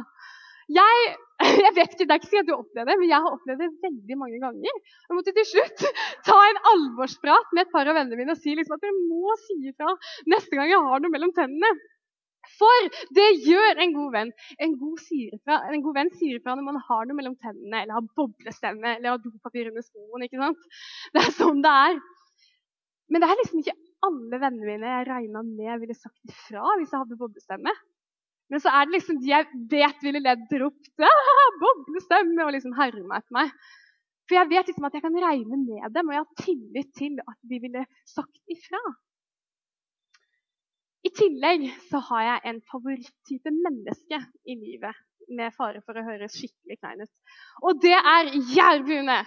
Jeg, 0.72 1.00
jeg, 1.66 1.72
vet 1.76 1.96
ikke, 1.96 2.06
Det 2.08 2.14
er 2.14 2.20
ikke 2.22 2.30
sikkert 2.30 2.50
du 2.50 2.54
har 2.54 2.62
opplevd 2.64 2.92
det, 2.92 2.98
men 3.02 3.10
jeg 3.10 3.26
har 3.26 3.38
opplevd 3.38 3.64
det 3.64 3.72
veldig 3.88 4.20
mange 4.20 4.42
ganger. 4.44 4.78
Jeg 5.08 5.18
måtte 5.18 5.36
til 5.38 5.50
slutt 5.50 5.88
ta 6.28 6.38
en 6.50 6.62
alvorsprat 6.74 7.56
med 7.56 7.66
et 7.66 7.74
par 7.74 7.90
av 7.90 8.00
vennene 8.00 8.20
mine 8.20 8.36
og 8.36 8.40
si 8.40 8.56
liksom 8.56 8.78
at 8.78 8.86
dere 8.86 9.08
må 9.10 9.36
si 9.44 9.58
ifra 9.72 9.96
neste 10.36 10.60
gang 10.60 10.72
jeg 10.72 10.86
har 10.88 11.04
noe 11.04 11.14
mellom 11.14 11.36
tennene. 11.36 11.74
For 12.60 12.90
det 13.16 13.28
gjør 13.48 13.80
en 13.80 13.94
god 13.96 14.10
venn. 14.14 14.34
En 14.62 14.74
god, 14.80 15.04
fra, 15.46 15.62
en 15.72 15.86
god 15.86 15.96
venn 15.96 16.12
sier 16.18 16.40
ifra 16.40 16.58
når 16.58 16.68
man 16.68 16.82
har 16.90 17.06
noe 17.08 17.18
mellom 17.18 17.38
tennene, 17.40 17.86
eller 17.86 17.96
har 17.96 18.10
boblestemme, 18.20 18.98
eller 18.98 19.16
har 19.16 19.22
dopapir 19.24 19.70
under 19.72 19.86
skoen. 19.86 20.26
ikke 20.28 20.42
sant? 20.42 20.68
Det 21.16 21.24
er 21.24 21.38
sånn 21.38 21.64
det 21.64 21.72
er. 21.88 22.02
Men 23.12 23.24
det 23.24 23.30
er 23.30 23.40
liksom 23.40 23.64
ikke 23.64 23.80
alle 24.04 24.40
vennene 24.42 24.68
mine 24.68 24.92
jeg 24.92 25.08
regna 25.08 25.44
med 25.48 25.82
ville 25.82 25.96
sagt 25.96 26.20
ifra 26.28 26.76
hvis 26.80 26.92
jeg 26.92 27.00
hadde 27.00 27.20
boblestemme. 27.20 27.74
Men 28.52 28.62
så 28.62 28.74
er 28.74 28.86
det 28.86 28.98
liksom 28.98 29.22
de 29.22 29.32
jeg 29.32 29.62
vet 29.72 30.04
ville 30.04 30.22
ledd 30.24 30.52
ropt 30.62 30.92
'boblestemme' 31.62 32.46
og 32.46 32.52
liksom 32.56 32.76
herma 32.78 33.22
etter 33.22 33.38
meg. 33.40 33.56
For 34.28 34.40
jeg 34.40 34.50
vet 34.52 34.70
liksom 34.70 34.86
at 34.88 34.94
jeg 34.96 35.04
kan 35.04 35.18
regne 35.20 35.58
med 35.64 35.96
dem, 35.96 36.10
og 36.10 36.16
jeg 36.16 36.24
har 36.24 36.44
tillit 36.46 36.92
til 36.96 37.18
at 37.24 37.40
de 37.50 37.60
ville 37.64 37.86
sagt 38.08 38.56
ifra. 38.56 38.82
I 41.04 41.12
tillegg 41.12 41.66
så 41.90 42.00
har 42.10 42.24
jeg 42.30 42.52
en 42.52 42.62
favoritttype 42.72 43.52
menneske 43.58 44.22
i 44.48 44.56
livet. 44.56 45.02
Med 45.32 45.54
fare 45.56 45.80
for 45.88 45.96
å 45.96 46.04
høres 46.04 46.34
skikkelig 46.36 46.78
klein 46.82 47.04
ut. 47.04 47.12
Og 47.64 47.78
det 47.84 47.96
er 47.96 48.32
jærbuene. 48.56 49.22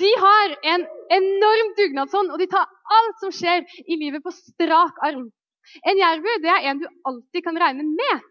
De 0.00 0.10
har 0.22 0.54
en 0.72 0.86
enorm 1.16 1.70
dugnadsånd, 1.78 2.32
og 2.34 2.42
de 2.42 2.48
tar 2.50 2.66
alt 2.98 3.22
som 3.22 3.34
skjer 3.34 3.62
i 3.86 3.98
livet, 3.98 4.24
på 4.24 4.34
strak 4.34 4.98
arm. 5.06 5.28
En 5.86 5.98
jærbu 6.02 6.28
det 6.42 6.50
er 6.50 6.66
en 6.70 6.82
du 6.82 6.88
alltid 7.06 7.46
kan 7.46 7.58
regne 7.62 7.86
med. 7.86 8.26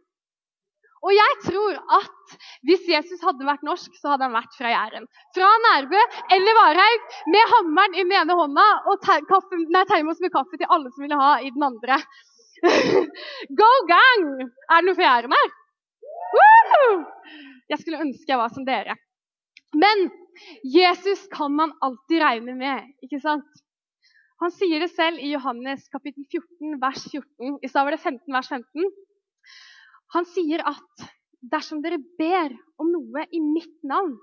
Og 1.05 1.13
jeg 1.15 1.35
tror 1.45 1.77
at 1.99 2.33
hvis 2.67 2.87
Jesus 2.91 3.21
hadde 3.23 3.47
vært 3.47 3.63
norsk, 3.65 3.93
så 3.99 4.13
hadde 4.13 4.27
han 4.27 4.35
vært 4.35 4.57
fra 4.57 4.71
Jæren. 4.73 5.05
Fra 5.35 5.51
Nærbø 5.65 5.99
eller 6.35 6.57
Varhaug 6.59 7.05
med 7.35 7.53
hammeren 7.53 7.95
i 7.95 8.03
den 8.03 8.15
ene 8.21 8.35
hånda 8.39 8.65
og 8.91 9.05
termos 9.05 10.19
med 10.19 10.33
kaffe 10.33 10.59
til 10.59 10.67
alle 10.67 10.91
som 10.91 11.05
ville 11.05 11.21
ha 11.21 11.37
i 11.39 11.53
den 11.55 11.65
andre. 11.69 12.01
Go 13.61 13.71
gang! 13.87 14.25
Er 14.43 14.81
det 14.81 14.89
noe 14.89 14.97
for 14.97 15.05
Jæren 15.07 15.37
her? 15.37 15.53
Woohoo! 16.35 16.97
Jeg 17.69 17.79
skulle 17.79 18.03
ønske 18.03 18.33
jeg 18.33 18.41
var 18.41 18.51
som 18.51 18.67
dere. 18.67 18.97
Men 19.77 20.09
Jesus 20.65 21.27
kan 21.31 21.53
man 21.55 21.73
alltid 21.85 22.23
regne 22.23 22.55
med, 22.57 22.91
ikke 23.05 23.21
sant? 23.23 23.47
Han 24.39 24.53
sier 24.55 24.79
det 24.79 24.91
selv 24.93 25.19
i 25.19 25.33
Johannes 25.33 25.87
kapittel 25.91 26.23
14, 26.31 26.77
vers 26.81 27.03
14. 27.11 27.57
I 27.63 27.69
stad 27.69 27.85
var 27.85 27.95
det 27.95 28.01
15, 28.01 28.33
vers 28.33 28.49
15. 28.51 28.91
Han 30.15 30.25
sier 30.29 30.63
at 30.65 31.07
dersom 31.53 31.83
dere 31.83 31.99
ber 32.19 32.55
om 32.81 32.89
noe 32.91 33.25
i 33.31 33.41
mitt 33.43 33.77
navn, 33.87 34.15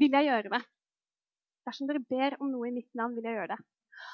vil 0.00 0.16
jeg 0.16 0.28
gjøre 0.28 0.52
det. 0.56 0.62
Dersom 1.66 1.88
dere 1.90 2.02
ber 2.02 2.36
om 2.40 2.52
noe 2.52 2.68
i 2.68 2.74
mitt 2.74 2.90
navn, 2.98 3.16
vil 3.16 3.28
jeg 3.28 3.38
gjøre 3.38 3.56
det. 3.56 3.60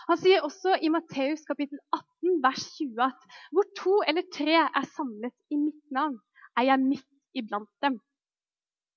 Han 0.08 0.18
sier 0.18 0.44
også 0.46 0.76
i 0.78 0.90
Matteus 0.94 1.42
kapittel 1.46 1.80
18, 1.94 2.36
vers 2.44 2.66
20 2.76 3.02
at 3.06 3.26
hvor 3.54 3.66
to 3.78 3.96
eller 4.06 4.26
tre 4.34 4.60
er 4.62 4.86
samlet 4.94 5.34
i 5.50 5.58
mitt 5.58 5.82
navn, 5.94 6.16
er 6.58 6.68
jeg 6.70 6.84
midt 6.84 7.08
iblant 7.38 7.70
dem. 7.84 7.98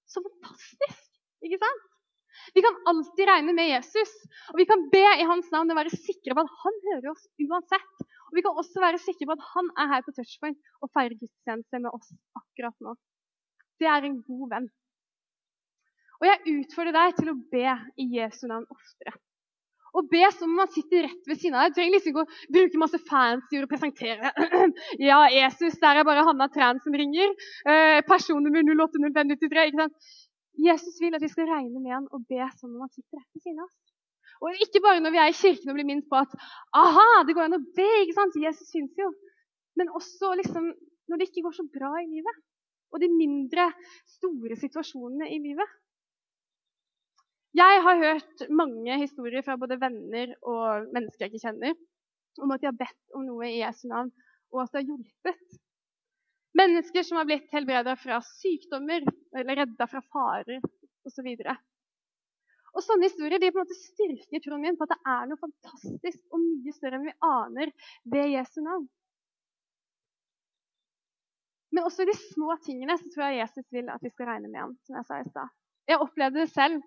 Så 0.10 0.22
fantastisk! 0.22 1.04
Ikke 1.46 1.60
sant? 1.62 1.92
Vi 2.56 2.62
kan 2.66 2.78
alltid 2.90 3.30
regne 3.30 3.54
med 3.56 3.70
Jesus, 3.70 4.12
og 4.52 4.60
vi 4.60 4.68
kan 4.70 4.84
be 4.92 5.04
i 5.20 5.28
hans 5.28 5.48
navn 5.54 5.72
og 5.72 5.78
være 5.80 5.94
sikre 5.94 6.36
på 6.36 6.44
at 6.44 6.58
han 6.64 6.80
hører 6.90 7.12
oss 7.14 7.26
uansett. 7.42 8.06
Og 8.30 8.38
Vi 8.38 8.44
kan 8.46 8.58
også 8.62 8.82
være 8.84 9.02
sikre 9.02 9.30
på 9.30 9.36
at 9.38 9.46
han 9.52 9.70
er 9.82 9.92
her 9.94 10.06
på 10.06 10.16
touchpoint 10.16 10.74
og 10.82 10.92
feirer 10.96 11.18
gudstjeneste 11.20 11.82
med 11.84 11.94
oss 11.94 12.10
akkurat 12.40 12.76
nå. 12.82 12.96
Det 13.80 13.88
er 13.92 14.08
en 14.08 14.20
god 14.26 14.50
venn. 14.56 14.68
Og 16.22 16.28
jeg 16.30 16.58
utfordrer 16.60 16.96
deg 16.96 17.16
til 17.20 17.32
å 17.32 17.40
be 17.52 17.72
i 18.02 18.06
Jesu 18.18 18.46
navn 18.48 18.68
oftere. 18.72 19.16
Og 19.96 20.10
be 20.12 20.24
som 20.36 20.50
om 20.52 20.58
man 20.60 20.72
sitter 20.74 21.06
rett 21.08 21.30
ved 21.30 21.40
siden 21.40 21.56
av 21.56 21.66
deg. 21.66 21.72
Du 21.72 21.78
trenger 21.78 21.96
liksom 21.96 22.12
ikke 22.12 22.24
å 22.26 22.54
bruke 22.58 22.82
masse 22.82 23.00
fancy 23.08 23.60
ord 23.60 23.68
og 23.68 23.72
presentere. 23.72 24.32
ja, 25.10 25.20
Jesus, 25.32 25.78
der 25.80 26.02
er 26.02 26.08
bare 26.08 26.26
Hanna 26.28 26.50
Træn 26.52 26.82
som 26.84 26.98
ringer. 27.00 27.32
Eh, 27.64 28.00
personnummer 28.08 28.66
080593. 28.68 29.68
ikke 29.70 29.84
sant? 29.86 30.12
Jesus 30.66 31.00
vil 31.04 31.16
at 31.16 31.24
vi 31.24 31.32
skal 31.32 31.48
regne 31.52 31.80
med 31.80 31.96
han 31.96 32.08
og 32.16 32.28
be 32.28 32.44
som 32.60 32.74
om 32.74 32.84
han 32.84 32.92
sitter 32.92 33.20
rett 33.22 33.32
ved 33.36 33.44
siden 33.44 33.64
av 33.64 33.70
oss. 33.70 33.85
Og 34.44 34.66
ikke 34.66 34.82
bare 34.84 35.04
når 35.04 35.14
vi 35.16 35.22
er 35.22 35.32
i 35.32 35.38
kirken 35.38 35.72
og 35.72 35.78
blir 35.78 35.88
minnet 35.88 36.10
på 36.12 36.20
at 36.20 36.34
aha, 36.76 37.24
det 37.28 37.36
går 37.38 37.48
an 37.48 37.60
å 37.60 37.64
be. 37.78 37.88
ikke 38.04 38.18
sant? 38.18 38.36
Jesus 38.42 38.72
syns 38.72 39.00
jo. 39.00 39.12
Men 39.80 39.94
også 39.96 40.34
liksom, 40.40 40.70
når 41.10 41.22
det 41.22 41.30
ikke 41.30 41.46
går 41.48 41.56
så 41.58 41.66
bra 41.72 41.94
i 42.02 42.10
livet. 42.10 42.44
Og 42.94 43.02
de 43.04 43.12
mindre 43.12 43.70
store 44.18 44.58
situasjonene 44.60 45.28
i 45.32 45.40
livet. 45.44 45.74
Jeg 47.56 47.82
har 47.86 48.02
hørt 48.02 48.42
mange 48.52 48.98
historier 49.00 49.44
fra 49.46 49.56
både 49.60 49.78
venner 49.80 50.34
og 50.44 50.90
mennesker 50.96 51.26
jeg 51.26 51.32
ikke 51.32 51.46
kjenner, 51.48 51.78
om 52.44 52.52
at 52.52 52.60
de 52.60 52.68
har 52.68 52.76
bedt 52.76 53.16
om 53.16 53.24
noe 53.24 53.48
i 53.48 53.62
Jesu 53.62 53.86
navn, 53.88 54.10
og 54.52 54.66
at 54.66 54.74
det 54.74 54.82
har 54.82 54.90
hjulpet. 54.90 55.56
Mennesker 56.60 57.08
som 57.08 57.20
har 57.20 57.28
blitt 57.30 57.48
helbreda 57.56 57.96
fra 58.00 58.20
sykdommer 58.28 59.08
eller 59.36 59.62
redda 59.62 59.88
fra 59.92 60.04
farer 60.12 60.60
osv. 61.08 61.32
Og 62.76 62.84
Sånne 62.84 63.08
historier 63.08 63.40
de 63.40 63.52
på 63.56 63.62
en 63.62 63.64
måte 63.66 63.78
styrker 63.80 64.44
troen 64.44 64.64
min 64.64 64.76
på 64.76 64.86
at 64.88 64.94
det 64.96 65.14
er 65.14 65.30
noe 65.30 65.40
fantastisk 65.40 66.20
og 66.36 66.42
mye 66.44 66.74
større 66.76 67.00
enn 67.00 67.08
vi 67.08 67.14
aner 67.24 67.72
ved 68.12 68.34
Jesu 68.34 68.60
navn. 68.66 68.90
Men 71.76 71.88
også 71.88 72.04
i 72.04 72.10
de 72.12 72.18
små 72.20 72.56
tingene 72.64 72.98
så 73.00 73.08
tror 73.12 73.30
jeg 73.30 73.42
Jesus 73.42 73.66
vil 73.76 73.90
at 73.92 74.04
vi 74.04 74.12
skal 74.12 74.30
regne 74.32 74.52
med 74.52 74.62
ham. 74.62 74.76
som 74.88 75.00
Jeg 75.00 75.08
sa 75.08 75.20
i 75.20 75.30
sted. 75.30 75.56
Jeg 75.92 76.04
opplevde 76.04 76.44
det 76.44 76.52
selv 76.52 76.84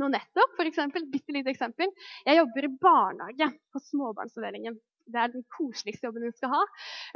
nå 0.00 0.10
nettopp. 0.10 0.52
For 0.58 0.70
eksempel, 0.70 1.06
bitte 1.10 1.34
lite 1.34 1.50
eksempel. 1.54 1.90
Jeg 2.26 2.38
jobber 2.38 2.66
i 2.66 2.74
barnehage 2.82 3.50
på 3.74 3.82
småbarnsavdelingen. 3.88 4.78
Det 5.06 5.20
er 5.20 5.32
den 5.32 5.44
koseligste 5.56 6.06
jobben 6.06 6.26
hun 6.26 6.36
skal 6.36 6.52
ha. 6.54 6.60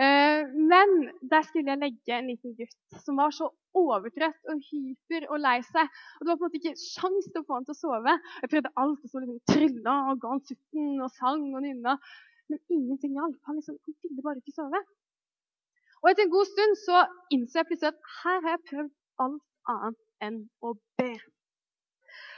Eh, 0.04 0.54
men 0.72 0.94
der 1.30 1.44
skulle 1.46 1.70
jeg 1.70 1.82
legge 1.82 2.16
en 2.16 2.30
liten 2.32 2.56
gutt 2.58 3.02
som 3.04 3.20
var 3.20 3.34
så 3.34 3.50
overtrøtt 3.74 4.50
og 4.50 4.62
hyper 4.70 5.28
og 5.30 5.40
lei 5.42 5.58
seg. 5.66 5.90
Og 6.18 6.24
Det 6.24 6.30
var 6.30 6.40
på 6.40 6.46
en 6.46 6.48
måte 6.48 6.60
ikke 6.60 6.74
sjans 6.80 7.30
til 7.30 7.42
å 7.42 7.46
få 7.46 7.58
han 7.58 7.68
til 7.68 7.76
å 7.76 7.80
sove. 7.80 8.16
Jeg 8.42 8.52
prøvde 8.54 8.74
alt. 8.82 9.04
og 9.04 9.10
så 9.12 9.22
liksom 9.22 9.40
Trylla 9.52 9.96
og 10.10 10.20
ga 10.22 10.34
han 10.34 10.44
sutten 10.48 11.04
og 11.04 11.10
sang 11.18 11.46
og 11.52 11.64
nynna. 11.66 11.96
Men 12.50 12.60
ingenting 12.76 13.16
hjalp. 13.18 13.38
Han, 13.48 13.60
liksom, 13.60 13.78
han 13.84 13.98
ville 14.02 14.26
bare 14.26 14.42
ikke 14.42 14.58
sove. 14.58 14.82
Og 16.02 16.10
etter 16.10 16.26
en 16.26 16.34
god 16.34 16.50
stund 16.50 16.74
så 16.82 17.04
innså 17.32 17.62
jeg 17.62 17.70
plutselig 17.70 17.94
at 17.94 18.10
her 18.20 18.42
har 18.44 18.56
jeg 18.56 18.66
prøvd 18.70 18.92
alt 19.24 19.44
annet 19.72 20.00
enn 20.26 20.42
å 20.60 20.74
be. 21.00 21.14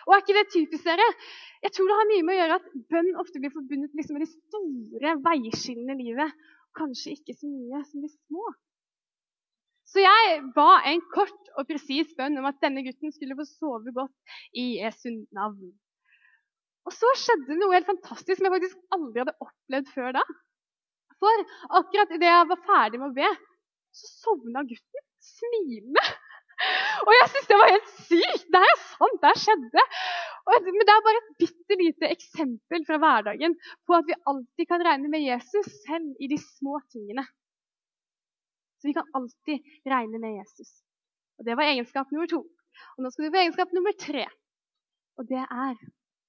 Og 0.07 0.15
er 0.15 0.23
ikke 0.23 0.37
det 0.37 0.45
typisk 0.55 0.87
dere? 0.87 1.07
Jeg 1.65 1.75
tror 1.75 1.89
det 1.91 1.97
har 1.99 2.09
mye 2.11 2.27
med 2.27 2.37
å 2.37 2.39
gjøre 2.39 2.59
at 2.61 2.69
bønn 2.93 3.09
ofte 3.23 3.43
blir 3.43 3.55
forbundet 3.55 3.97
liksom 3.99 4.19
med 4.19 4.27
de 4.27 4.31
store 4.31 5.17
veiskillene 5.25 5.97
i 5.97 6.07
livet. 6.11 6.47
Kanskje 6.79 7.17
ikke 7.17 7.35
så 7.35 7.51
mye 7.51 7.83
som 7.89 8.05
de 8.05 8.11
små. 8.13 8.45
Så 9.87 10.03
jeg 10.03 10.39
ba 10.55 10.83
en 10.91 11.03
kort 11.15 11.51
og 11.57 11.67
presis 11.69 12.11
bønn 12.19 12.39
om 12.41 12.47
at 12.49 12.59
denne 12.63 12.83
gutten 12.87 13.15
skulle 13.15 13.37
få 13.39 13.47
sove 13.49 13.95
godt 13.95 14.39
i 14.59 14.81
Jesu 14.81 15.11
navn. 15.35 15.75
Og 16.87 16.95
så 16.95 17.11
skjedde 17.19 17.59
noe 17.59 17.75
helt 17.75 17.89
fantastisk 17.89 18.39
som 18.39 18.47
jeg 18.47 18.55
faktisk 18.57 18.95
aldri 18.95 19.23
hadde 19.23 19.39
opplevd 19.43 19.91
før 19.95 20.19
da. 20.19 20.25
For 21.23 21.47
akkurat 21.81 22.13
idet 22.15 22.31
jeg 22.31 22.49
var 22.51 22.63
ferdig 22.67 23.01
med 23.01 23.11
å 23.11 23.17
be, 23.17 23.31
så 23.97 24.11
sovna 24.13 24.63
gutten 24.69 25.07
smilende. 25.27 26.05
Og 27.07 27.13
jeg 27.13 27.29
syns 27.33 27.49
det 27.51 27.59
var 27.61 27.73
helt 27.73 27.91
sykt! 28.07 28.47
Det 28.53 28.61
er 28.63 28.79
sant, 28.83 29.19
det 29.23 29.33
skjedde. 29.43 29.85
Men 30.47 30.81
det 30.81 30.95
er 30.95 31.05
bare 31.05 31.21
et 31.21 31.33
bitte 31.43 31.79
lite 31.81 32.11
eksempel 32.15 32.87
fra 32.89 33.01
hverdagen 33.03 33.57
på 33.87 33.97
at 33.99 34.09
vi 34.09 34.17
alltid 34.33 34.71
kan 34.71 34.85
regne 34.87 35.11
med 35.13 35.25
Jesus 35.27 35.69
selv 35.85 36.23
i 36.23 36.31
de 36.33 36.39
små 36.41 36.81
tingene. 36.95 37.27
Så 38.81 38.89
vi 38.89 38.97
kan 38.97 39.09
alltid 39.19 39.69
regne 39.93 40.21
med 40.23 40.39
Jesus. 40.39 40.71
Og 41.39 41.45
Det 41.45 41.57
var 41.57 41.69
egenskap 41.69 42.13
nummer 42.13 42.31
to. 42.31 42.41
Og 42.97 43.05
Nå 43.05 43.13
skal 43.13 43.27
vi 43.27 43.33
få 43.35 43.43
egenskap 43.43 43.73
nummer 43.77 43.93
tre. 44.01 44.25
Og 45.17 45.29
det 45.29 45.45
er 45.45 45.77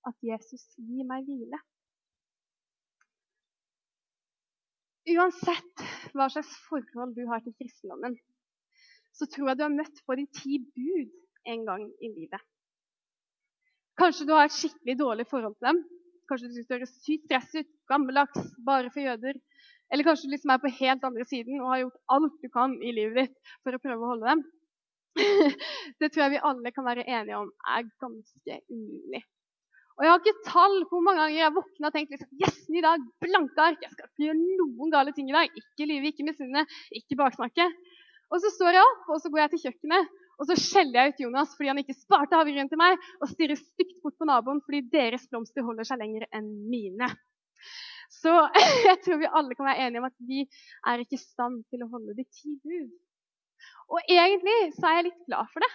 at 0.08 0.16
Jesus 0.24 0.64
gir 0.80 1.08
meg 1.08 1.28
hvile. 1.28 1.60
Uansett 5.08 5.84
hva 6.16 6.28
slags 6.32 6.52
forhold 6.68 7.14
du 7.16 7.24
har 7.30 7.40
til 7.44 7.56
kristendommen, 7.56 8.18
så 9.18 9.28
tror 9.32 9.52
jeg 9.52 9.60
du 9.60 9.66
har 9.66 9.74
møtt 9.74 10.04
på 10.06 10.18
de 10.20 10.28
ti 10.40 10.60
bud 10.62 11.14
en 11.54 11.66
gang 11.68 11.86
i 12.04 12.12
livet. 12.14 12.44
Kanskje 13.98 14.28
du 14.30 14.34
har 14.36 14.46
et 14.46 14.54
skikkelig 14.54 14.98
dårlig 15.00 15.26
forhold 15.30 15.56
til 15.58 15.72
dem. 15.72 15.80
Kanskje 16.30 16.50
du 16.50 16.58
syns 16.58 16.68
du 16.68 16.76
høres 16.76 16.98
sykt 17.06 17.26
stress 17.26 17.56
ut, 17.56 17.70
gammeldags, 17.90 18.52
bare 18.68 18.92
for 18.94 19.02
jøder. 19.02 19.40
Eller 19.92 20.06
kanskje 20.06 20.28
du 20.28 20.36
liksom 20.36 20.52
er 20.54 20.62
på 20.62 20.74
helt 20.82 21.08
andre 21.08 21.26
siden 21.26 21.62
og 21.62 21.72
har 21.72 21.82
gjort 21.86 22.04
alt 22.18 22.36
du 22.44 22.50
kan 22.54 22.76
i 22.84 22.92
livet 22.94 23.24
ditt 23.24 23.56
for 23.64 23.74
å 23.74 23.82
prøve 23.82 24.04
å 24.04 24.12
holde 24.12 24.36
dem. 24.36 24.44
det 26.00 26.12
tror 26.12 26.26
jeg 26.26 26.36
vi 26.36 26.46
alle 26.52 26.74
kan 26.76 26.86
være 26.86 27.08
enige 27.08 27.40
om 27.40 27.50
er 27.74 27.88
ganske 28.04 28.60
umulig. 28.70 29.24
Og 29.98 30.06
Jeg 30.06 30.12
har 30.12 30.20
ikke 30.22 30.46
tall 30.46 30.76
på 30.86 30.94
hvor 30.94 31.06
mange 31.08 31.24
ganger 31.24 31.40
jeg 31.40 31.54
våkna 31.56 31.90
og 31.90 31.96
tenkt 31.96 32.12
liksom, 32.14 32.30
yes, 32.38 32.58
ny 32.70 32.84
dag, 32.86 33.06
blanke 33.24 33.64
ark. 33.64 33.80
Jeg 33.82 33.96
skal 33.96 34.10
ikke 34.12 34.28
gjøre 34.28 34.58
noen 34.60 34.92
gale 34.94 35.14
ting 35.16 35.32
i 35.32 35.34
dag. 35.34 35.56
Ikke 35.58 35.88
lyve, 35.90 36.12
ikke 36.12 36.26
misunne, 36.28 36.68
ikke 37.00 37.18
baksnakke. 37.18 37.66
Og 38.28 38.42
så 38.44 38.52
står 38.54 38.76
jeg 38.76 38.88
opp 38.88 39.12
og 39.14 39.22
så 39.24 39.32
går 39.32 39.46
jeg 39.46 39.54
til 39.54 39.64
kjøkkenet 39.68 40.16
og 40.38 40.46
så 40.46 40.58
skjeller 40.60 41.00
jeg 41.00 41.14
ut 41.14 41.24
Jonas 41.26 41.56
fordi 41.58 41.72
han 41.72 41.82
ikke 41.82 41.98
sparte 41.98 42.38
havregryn 42.38 42.70
til 42.70 42.80
meg, 42.80 43.00
og 43.22 43.32
stirrer 43.32 43.58
stygt 43.58 43.98
bort 44.04 44.18
på 44.20 44.28
naboen 44.30 44.62
fordi 44.66 44.84
deres 44.94 45.26
blomster 45.32 45.66
holder 45.66 45.88
seg 45.88 46.02
lenger 46.04 46.28
enn 46.38 46.52
mine. 46.70 47.10
Så 48.14 48.34
jeg 48.88 49.02
tror 49.06 49.22
vi 49.22 49.32
alle 49.40 49.58
kan 49.58 49.70
være 49.70 49.88
enige 49.88 50.04
om 50.04 50.10
at 50.10 50.18
vi 50.30 50.46
er 50.46 51.04
ikke 51.04 51.18
i 51.18 51.24
stand 51.24 51.64
til 51.72 51.84
å 51.84 51.90
holde 51.96 52.16
de 52.18 52.28
ti 52.30 52.54
bud. 52.62 52.94
Og 53.88 54.14
egentlig 54.14 54.58
så 54.78 54.90
er 54.90 55.00
jeg 55.00 55.10
litt 55.10 55.26
glad 55.26 55.50
for 55.54 55.64
det. 55.64 55.72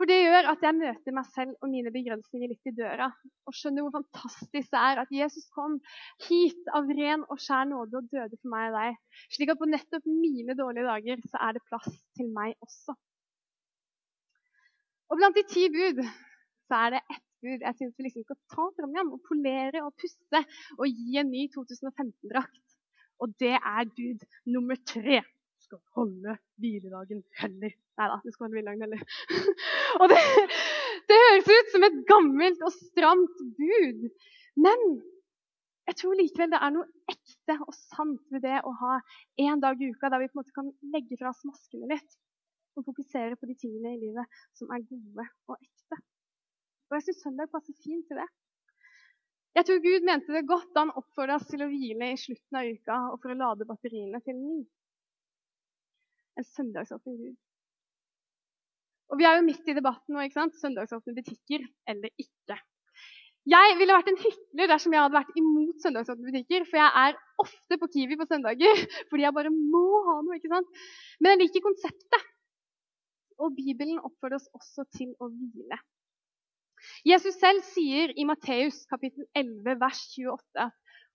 For 0.00 0.08
det 0.08 0.16
gjør 0.22 0.48
at 0.50 0.62
jeg 0.64 0.74
møter 0.78 1.14
meg 1.14 1.26
selv 1.34 1.52
og 1.62 1.70
mine 1.70 1.92
begrensninger 1.94 2.50
litt 2.50 2.68
i 2.70 2.74
døra. 2.74 3.10
Og 3.46 3.56
skjønner 3.56 3.84
hvor 3.84 3.94
fantastisk 3.98 4.70
det 4.72 4.80
er 4.80 5.00
at 5.02 5.12
Jesus 5.14 5.48
kom 5.54 5.76
hit 6.26 6.70
av 6.74 6.88
ren 6.98 7.26
og 7.28 7.40
skjær 7.42 7.68
nåde 7.70 8.00
og 8.00 8.08
døde 8.10 8.38
for 8.38 8.52
meg 8.54 8.70
og 8.70 8.78
deg. 8.78 9.00
Slik 9.36 9.52
at 9.52 9.60
på 9.60 9.68
nettopp 9.68 10.08
mine 10.08 10.56
dårlige 10.58 10.88
dager 10.88 11.24
så 11.28 11.42
er 11.46 11.56
det 11.56 11.64
plass 11.68 11.90
til 12.18 12.32
meg 12.34 12.56
også. 12.64 12.96
Og 15.12 15.20
blant 15.20 15.36
de 15.36 15.44
ti 15.44 15.68
bud 15.68 16.00
så 16.02 16.78
er 16.86 16.96
det 16.96 17.02
ett 17.12 17.28
bud 17.44 17.64
jeg 17.66 17.76
syns 17.76 17.96
vi 17.98 18.06
liksom 18.06 18.24
skal 18.24 18.38
ta 18.54 18.66
fram 18.78 18.94
igjen 18.94 19.12
og 19.12 19.22
polere 19.28 19.84
og 19.84 19.92
pusse 20.00 20.42
og 20.78 20.86
gi 20.88 21.20
en 21.20 21.30
ny 21.34 21.44
2015-drakt. 21.52 22.78
Og 23.20 23.34
det 23.42 23.54
er 23.58 23.90
bud 23.92 24.24
nummer 24.54 24.78
tre 24.88 25.20
skal 25.72 25.80
holde 25.96 26.34
hviledagen 26.60 27.22
heller. 27.40 27.72
Nei 27.98 28.08
da, 28.10 28.18
du 28.24 28.32
skal 28.32 28.46
holde 28.46 28.58
hviledagen 28.58 28.84
heller. 28.84 29.04
og 30.00 30.12
det, 30.12 30.20
det, 31.08 31.18
høres 31.22 31.50
ut 31.52 31.72
som 31.72 31.86
et 31.88 31.98
gammelt 32.10 32.66
og 32.66 32.74
stramt 32.76 33.40
bud. 33.58 34.04
Men 34.60 34.84
jeg 35.88 35.98
tror 36.02 36.18
likevel 36.18 36.52
det 36.52 36.60
er 36.60 36.74
noe 36.74 37.14
ekte 37.14 37.56
og 37.64 37.72
sant 37.76 38.34
ved 38.34 38.44
det 38.44 38.60
å 38.68 38.74
ha 38.82 38.98
en 39.46 39.62
dag 39.64 39.80
i 39.80 39.88
uka 39.94 40.12
der 40.12 40.22
vi 40.22 40.28
på 40.30 40.36
en 40.36 40.42
måte 40.42 40.56
kan 40.58 40.68
legge 40.94 41.18
fra 41.20 41.32
oss 41.32 41.42
maskene 41.48 41.88
litt 41.90 42.20
og 42.78 42.86
fokusere 42.86 43.36
på 43.36 43.48
de 43.48 43.56
tingene 43.58 43.96
i 43.96 44.00
livet 44.00 44.44
som 44.56 44.70
er 44.72 44.84
gode 44.86 45.26
og 45.48 45.56
ekte. 45.58 45.98
Og 46.88 46.98
jeg 46.98 47.08
syns 47.08 47.24
søndag 47.24 47.50
passer 47.52 47.76
fint 47.80 48.06
til 48.08 48.20
det. 48.20 48.28
Jeg 49.56 49.68
tror 49.68 49.82
Gud 49.84 50.06
mente 50.08 50.32
det 50.32 50.46
godt 50.48 50.70
da 50.72 50.86
han 50.86 50.94
oppfordret 50.96 51.42
oss 51.42 51.50
til 51.50 51.64
å 51.64 51.68
hvile 51.68 52.12
i 52.14 52.20
slutten 52.20 52.56
av 52.56 52.70
uka 52.72 53.00
og 53.10 53.18
for 53.20 53.34
å 53.34 53.40
lade 53.40 53.68
batteriene 53.68 54.20
til 54.24 54.38
ny 54.38 54.62
en 56.38 56.46
søndagsåpen 56.48 57.16
Gud. 57.20 57.38
Og 59.12 59.18
Vi 59.20 59.26
er 59.28 59.36
jo 59.36 59.44
midt 59.44 59.66
i 59.68 59.76
debatten 59.76 60.14
nå. 60.14 60.24
ikke 60.24 60.40
sant? 60.40 60.58
Søndagsåpne 60.60 61.14
butikker 61.18 61.64
eller 61.92 62.12
ikke. 62.16 62.56
Jeg 63.52 63.74
ville 63.78 63.96
vært 63.96 64.08
en 64.12 64.20
hykler 64.22 64.70
dersom 64.70 64.94
jeg 64.94 65.02
hadde 65.02 65.18
vært 65.18 65.38
imot 65.40 65.84
søndagsåpne 65.84 66.30
butikker. 66.30 66.64
For 66.70 66.80
jeg 66.80 66.90
er 67.04 67.18
ofte 67.44 67.78
på 67.80 67.90
Kiwi 67.92 68.18
på 68.20 68.28
søndager 68.30 68.84
fordi 69.10 69.26
jeg 69.26 69.36
bare 69.36 69.52
må 69.54 69.86
ha 70.08 70.18
noe. 70.22 70.38
ikke 70.38 70.52
sant? 70.52 70.84
Men 71.20 71.34
jeg 71.34 71.42
liker 71.44 71.66
konseptet. 71.66 72.28
Og 73.42 73.56
Bibelen 73.56 73.98
oppfordrer 74.00 74.38
oss 74.38 74.48
også 74.54 74.86
til 74.96 75.12
å 75.20 75.28
hvile. 75.32 75.80
Jesus 77.06 77.36
selv 77.38 77.62
sier 77.66 78.12
i 78.18 78.24
Matteus 78.26 78.80
kapittel 78.90 79.26
11 79.38 79.76
vers 79.82 80.00
28 80.18 80.70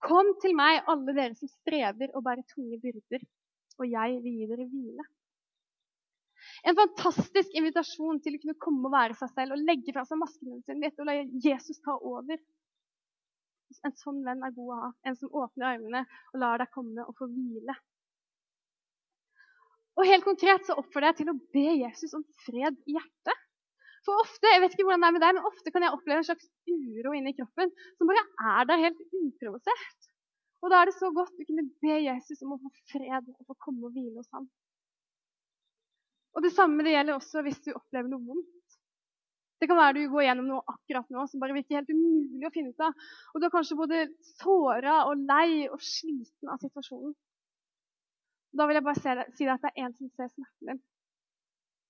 Kom 0.06 0.30
til 0.43 0.53
meg, 0.56 0.84
alle 0.91 1.15
dere 1.17 1.34
som 1.36 1.49
strever 1.49 2.12
og 2.13 2.21
bærer 2.27 2.45
tunge 2.51 2.77
byrder, 2.84 3.23
og 3.77 3.89
jeg 3.89 4.19
vil 4.23 4.41
gi 4.41 4.49
dere 4.49 4.67
hvile. 4.71 5.05
En 6.67 6.77
fantastisk 6.77 7.53
invitasjon 7.59 8.21
til 8.23 8.37
å 8.37 8.41
kunne 8.43 8.61
komme 8.63 8.87
og 8.89 8.93
være 8.95 9.17
seg 9.19 9.33
selv 9.33 9.55
og 9.55 9.65
legge 9.67 9.93
fra 9.93 10.05
seg 10.07 10.21
maskene 10.21 10.61
sine 10.65 10.91
og 10.93 11.09
la 11.09 11.17
Jesus 11.43 11.81
ta 11.85 11.97
over. 11.97 12.39
En 13.85 13.93
sånn 13.99 14.23
venn 14.25 14.45
er 14.45 14.55
god 14.55 14.73
å 14.73 14.79
ha. 14.81 14.89
En 15.05 15.17
som 15.19 15.33
åpner 15.43 15.73
armene 15.73 16.03
og 16.33 16.41
lar 16.41 16.61
deg 16.61 16.71
komme 16.73 17.05
og 17.05 17.17
få 17.19 17.27
hvile. 17.31 17.75
Og 19.97 20.05
helt 20.05 20.25
konkret 20.25 20.65
så 20.65 20.77
oppfordrer 20.77 21.11
jeg 21.11 21.23
til 21.23 21.33
å 21.33 21.39
be 21.55 21.67
Jesus 21.81 22.13
om 22.17 22.23
fred 22.45 22.77
i 22.85 22.97
hjertet. 22.97 23.45
For 24.05 24.23
ofte 24.23 24.51
jeg 24.51 24.61
vet 24.63 24.75
ikke 24.75 24.85
hvordan 24.87 25.03
det 25.03 25.07
er 25.09 25.15
med 25.15 25.23
deg, 25.25 25.37
men 25.37 25.47
ofte 25.49 25.73
kan 25.73 25.83
jeg 25.83 25.95
oppleve 25.95 26.21
en 26.21 26.27
slags 26.29 26.45
uro 26.69 27.15
inni 27.17 27.33
kroppen 27.35 27.73
som 27.97 28.09
bare 28.09 28.23
er 28.53 28.69
der 28.69 28.83
helt 28.85 29.01
uprovosert. 29.09 30.07
Og 30.63 30.72
da 30.74 30.82
er 30.82 30.89
det 30.89 30.98
så 30.98 31.10
godt 31.13 31.38
å 31.38 31.46
kunne 31.48 31.67
be 31.84 32.00
Jesus 32.02 32.41
om 32.43 32.56
å 32.56 32.62
få 32.62 32.72
fred 32.91 33.28
og 33.34 33.43
få 33.46 33.56
komme 33.67 33.89
og 33.89 33.93
hvile 33.96 34.17
hos 34.20 34.32
ham. 34.34 34.48
Og 36.38 36.43
Det 36.46 36.54
samme 36.54 36.84
det 36.86 36.93
gjelder 36.93 37.17
også 37.17 37.41
hvis 37.46 37.62
du 37.65 37.72
opplever 37.74 38.10
noe 38.12 38.26
vondt. 38.26 38.78
Det 39.58 39.65
kan 39.70 39.80
være 39.80 39.96
du 39.98 40.12
går 40.13 40.28
gjennom 40.28 40.50
noe 40.52 40.74
akkurat 40.74 41.08
nå 41.10 41.24
som 41.30 41.41
bare 41.41 41.56
virker 41.56 41.80
helt 41.80 41.89
umulig 41.89 42.46
å 42.46 42.54
finne 42.54 42.74
ut 42.74 42.84
av. 42.86 43.08
Og 43.34 43.41
du 43.41 43.48
er 43.48 43.54
kanskje 43.54 43.78
både 43.80 44.04
såra 44.36 45.00
og 45.10 45.24
lei 45.24 45.65
og 45.65 45.82
sliten 45.82 46.52
av 46.54 46.62
situasjonen. 46.62 47.15
Da 48.54 48.67
vil 48.70 48.78
jeg 48.78 48.86
bare 48.86 49.26
si 49.34 49.48
deg 49.48 49.56
at 49.56 49.65
det 49.65 49.74
er 49.74 49.88
en 49.88 49.98
som 49.98 50.13
ser 50.13 50.30
smerten 50.30 50.72
din. 50.72 50.84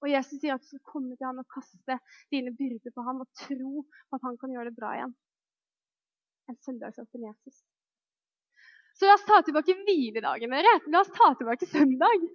Og 0.04 0.12
Jesus 0.12 0.40
sier 0.40 0.56
at 0.56 0.64
du 0.64 0.70
skal 0.70 0.84
komme 0.94 1.16
til 1.18 1.28
ham 1.28 1.42
og 1.42 1.50
kaste 1.52 1.98
dine 2.34 2.54
byrder 2.56 2.94
på 2.94 3.04
ham 3.08 3.24
og 3.24 3.32
tro 3.44 3.84
på 3.84 4.20
at 4.20 4.28
han 4.30 4.38
kan 4.40 4.54
gjøre 4.54 4.72
det 4.72 4.80
bra 4.80 4.94
igjen. 4.96 5.16
En 6.48 6.60
søndagsåpen 6.64 7.28
Jesus. 7.28 7.64
Så 8.98 9.06
la 9.06 9.18
oss 9.18 9.28
ta 9.28 9.44
tilbake 9.46 9.76
hviledagen, 9.86 10.54
dere. 10.58 10.74
La 10.94 11.04
oss 11.04 11.14
ta 11.14 11.30
tilbake 11.38 11.70
søndag. 11.70 12.26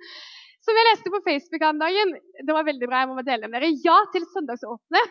Som 0.62 0.78
jeg 0.78 0.86
leste 0.86 1.10
på 1.10 1.22
Facebook 1.26 1.64
om 1.66 1.80
dagen, 1.82 2.14
det 2.46 2.54
var 2.54 2.68
veldig 2.68 2.86
bra, 2.86 3.02
jeg 3.02 3.10
må 3.10 3.24
dele 3.26 3.50
med 3.50 3.58
dere. 3.58 3.74
Ja 3.82 3.98
til 4.14 4.26
søndagsåpne 4.30 5.02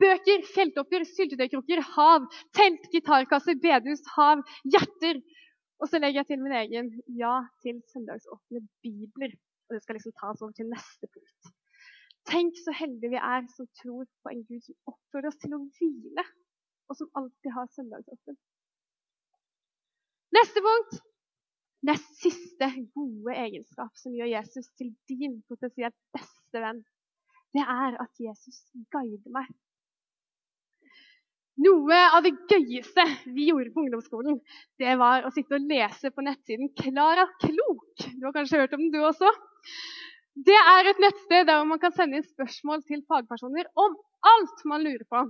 Bøker, 0.00 0.46
feltoppgjør, 0.54 1.02
syltetøykrukker, 1.12 1.82
hav, 1.94 2.24
telt, 2.56 2.86
gitarkasser, 2.94 3.58
bedehus, 3.60 4.00
hav, 4.14 4.40
hjerter. 4.64 5.20
Og 5.80 5.90
så 5.92 6.00
legger 6.00 6.22
jeg 6.22 6.28
til 6.30 6.40
min 6.40 6.54
egen 6.56 6.88
ja 7.20 7.34
til 7.64 7.82
søndagsåpne 7.92 8.62
bibler. 8.84 9.34
Og 9.68 9.76
det 9.76 9.82
skal 9.84 9.98
liksom 9.98 10.14
ta 10.16 10.32
oss 10.32 10.40
over 10.40 10.56
til 10.56 10.70
neste 10.72 11.08
punkt. 11.12 11.52
Tenk 12.28 12.56
så 12.60 12.72
heldige 12.76 13.12
vi 13.12 13.20
er 13.20 13.44
som 13.52 13.68
tror 13.82 14.06
på 14.24 14.32
en 14.32 14.42
Gud 14.48 14.64
som 14.64 14.92
oppfordrer 14.92 15.28
oss 15.32 15.40
til 15.44 15.56
å 15.56 15.60
hvile, 15.76 16.24
og 16.88 16.96
som 16.96 17.12
alltid 17.20 17.54
har 17.56 17.68
søndagsåpen. 17.76 18.40
Neste 20.36 20.62
punkt. 20.64 21.00
Nest 21.88 22.10
siste 22.20 22.66
gode 22.92 23.34
egenskap 23.40 23.94
som 23.96 24.12
gjør 24.12 24.28
Jesus 24.28 24.68
til 24.76 24.90
din 25.08 25.38
potensielt 25.48 25.96
beste 26.12 26.60
venn, 26.60 26.82
det 27.56 27.64
er 27.64 27.96
at 28.02 28.20
Jesus 28.20 28.60
guider 28.92 29.32
meg. 29.32 29.48
Noe 31.60 31.96
av 32.16 32.22
det 32.24 32.34
gøyeste 32.48 33.04
vi 33.34 33.48
gjorde 33.48 33.72
på 33.74 33.82
ungdomsskolen, 33.82 34.38
det 34.80 34.92
var 35.00 35.26
å 35.26 35.32
sitte 35.34 35.56
og 35.56 35.66
lese 35.72 36.12
på 36.12 36.24
nettsiden 36.24 36.70
Klara 36.78 37.26
Klok. 37.42 38.06
Du 38.16 38.28
har 38.28 38.36
kanskje 38.36 38.62
hørt 38.62 38.76
om 38.76 38.84
den, 38.84 38.92
du 38.94 39.02
også? 39.04 39.28
Det 40.36 40.56
er 40.56 40.88
et 40.88 41.02
nettsted 41.02 41.48
der 41.48 41.64
man 41.68 41.80
kan 41.82 41.92
sende 41.96 42.20
inn 42.20 42.28
spørsmål 42.28 42.84
til 42.88 43.02
fagpersoner 43.08 43.68
om 43.80 43.96
alt 44.30 44.64
man 44.68 44.84
lurer 44.84 45.04
på. 45.10 45.24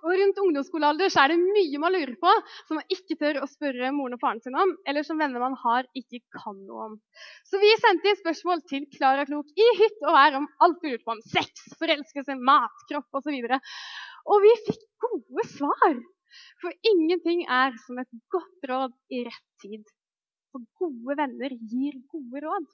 Og 0.00 0.14
Rundt 0.16 0.38
ungdomsskolealder 0.40 1.10
så 1.12 1.24
er 1.24 1.32
det 1.34 1.40
mye 1.42 1.80
man 1.82 1.92
lurer 1.92 2.14
på 2.20 2.30
som 2.68 2.78
man 2.78 2.94
ikke 2.94 3.18
tør 3.20 3.40
å 3.42 3.48
spørre 3.50 3.90
moren 3.92 4.16
og 4.16 4.22
faren 4.22 4.40
sin 4.44 4.56
om, 4.56 4.72
eller 4.88 5.04
som 5.04 5.20
venner 5.20 5.42
man 5.42 5.56
har, 5.60 5.88
ikke 5.98 6.22
kan 6.38 6.56
noe 6.64 6.86
om. 6.88 6.94
Så 7.48 7.60
vi 7.60 7.72
sendte 7.82 8.08
inn 8.08 8.20
spørsmål 8.22 8.64
til 8.70 8.86
Klara 8.94 9.26
Klok 9.28 9.50
i 9.60 9.68
hytt 9.82 10.00
og 10.06 10.16
vær 10.16 10.38
om 10.40 10.48
alt 10.64 10.80
vi 10.80 10.94
lurte 10.94 11.04
på 11.04 11.16
om 11.18 11.22
sex, 11.34 11.66
forelskelse, 11.80 12.38
mat, 12.48 12.86
kropp 12.88 13.20
osv. 13.20 13.36
Og, 13.36 13.52
så 13.52 14.32
og 14.32 14.44
vi 14.46 14.56
fikk 14.70 14.82
gode 15.04 15.46
svar. 15.52 16.00
For 16.62 16.90
ingenting 16.92 17.44
er 17.50 17.74
som 17.84 17.98
et 18.00 18.10
godt 18.32 18.68
råd 18.70 18.94
i 19.12 19.24
rett 19.26 19.48
tid. 19.62 19.84
For 20.50 20.64
gode 20.80 21.16
venner 21.18 21.56
gir 21.72 21.98
gode 22.12 22.44
råd. 22.46 22.68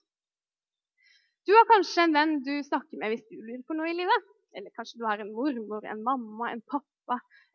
Du 1.46 1.54
har 1.54 1.66
kanskje 1.70 2.06
en 2.06 2.16
venn 2.16 2.40
du 2.46 2.54
snakker 2.66 2.98
med 3.00 3.14
hvis 3.14 3.26
du 3.30 3.38
lurer 3.38 3.62
på 3.66 3.76
noe 3.78 3.90
i 3.90 3.96
livet. 3.98 4.34
Eller 4.56 4.72
kanskje 4.76 5.00
du 5.00 5.06
har 5.08 5.20
en 5.22 5.32
mormor, 5.34 5.84
en 5.84 6.04
mamma, 6.04 6.50
en 6.52 6.62
pappa 6.64 6.95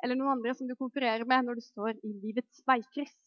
eller 0.04 0.18
noen 0.18 0.38
andre 0.38 0.54
som 0.58 0.70
du 0.70 0.76
konkurrerer 0.78 1.28
med 1.30 1.48
når 1.48 1.60
du 1.60 1.66
står 1.66 1.98
i 2.00 2.14
livets 2.24 2.64
veikryss. 2.68 3.18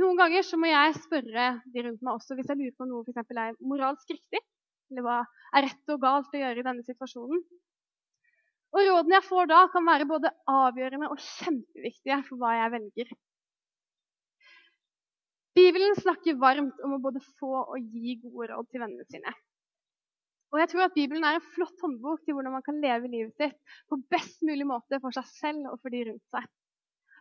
Noen 0.00 0.18
ganger 0.18 0.44
så 0.44 0.58
må 0.60 0.68
jeg 0.68 0.96
spørre 0.98 1.46
de 1.72 1.84
rundt 1.86 2.02
meg 2.04 2.18
også 2.18 2.36
hvis 2.36 2.50
jeg 2.52 2.60
lurer 2.60 2.74
på 2.76 2.88
noe 2.88 3.04
for 3.06 3.38
er 3.40 3.54
moralsk 3.64 4.10
riktig. 4.12 4.42
Eller 4.92 5.06
hva 5.06 5.20
er 5.56 5.66
rett 5.66 5.94
og 5.94 6.02
galt 6.02 6.34
å 6.34 6.42
gjøre 6.42 6.62
i 6.62 6.66
denne 6.66 6.84
situasjonen. 6.86 7.40
Og 8.76 8.82
Rådene 8.84 9.16
jeg 9.16 9.24
får 9.24 9.48
da, 9.48 9.62
kan 9.72 9.86
være 9.86 10.08
både 10.10 10.32
avgjørende 10.52 11.08
og 11.08 11.22
kjempeviktige 11.22 12.20
for 12.26 12.42
hva 12.42 12.52
jeg 12.58 12.74
velger. 12.74 13.14
Bibelen 15.56 15.96
snakker 15.96 16.36
varmt 16.36 16.82
om 16.84 16.98
å 16.98 17.00
både 17.00 17.22
få 17.40 17.54
og 17.62 17.94
gi 17.94 18.18
gode 18.20 18.50
råd 18.50 18.68
til 18.68 18.82
vennene 18.82 19.06
sine. 19.08 19.32
Og 20.56 20.62
jeg 20.62 20.70
tror 20.72 20.86
at 20.86 20.94
Bibelen 20.96 21.24
er 21.28 21.36
en 21.36 21.48
flott 21.52 21.82
håndbok 21.84 22.22
til 22.24 22.32
hvordan 22.32 22.54
man 22.56 22.62
kan 22.64 22.78
leve 22.80 23.10
livet 23.12 23.34
sitt 23.36 23.58
på 23.92 23.98
best 24.08 24.38
mulig 24.48 24.64
måte 24.64 24.96
for 25.02 25.12
seg 25.12 25.26
selv 25.28 25.66
og 25.68 25.82
for 25.82 25.92
de 25.92 26.00
rundt 26.08 26.32
seg. 26.32 26.46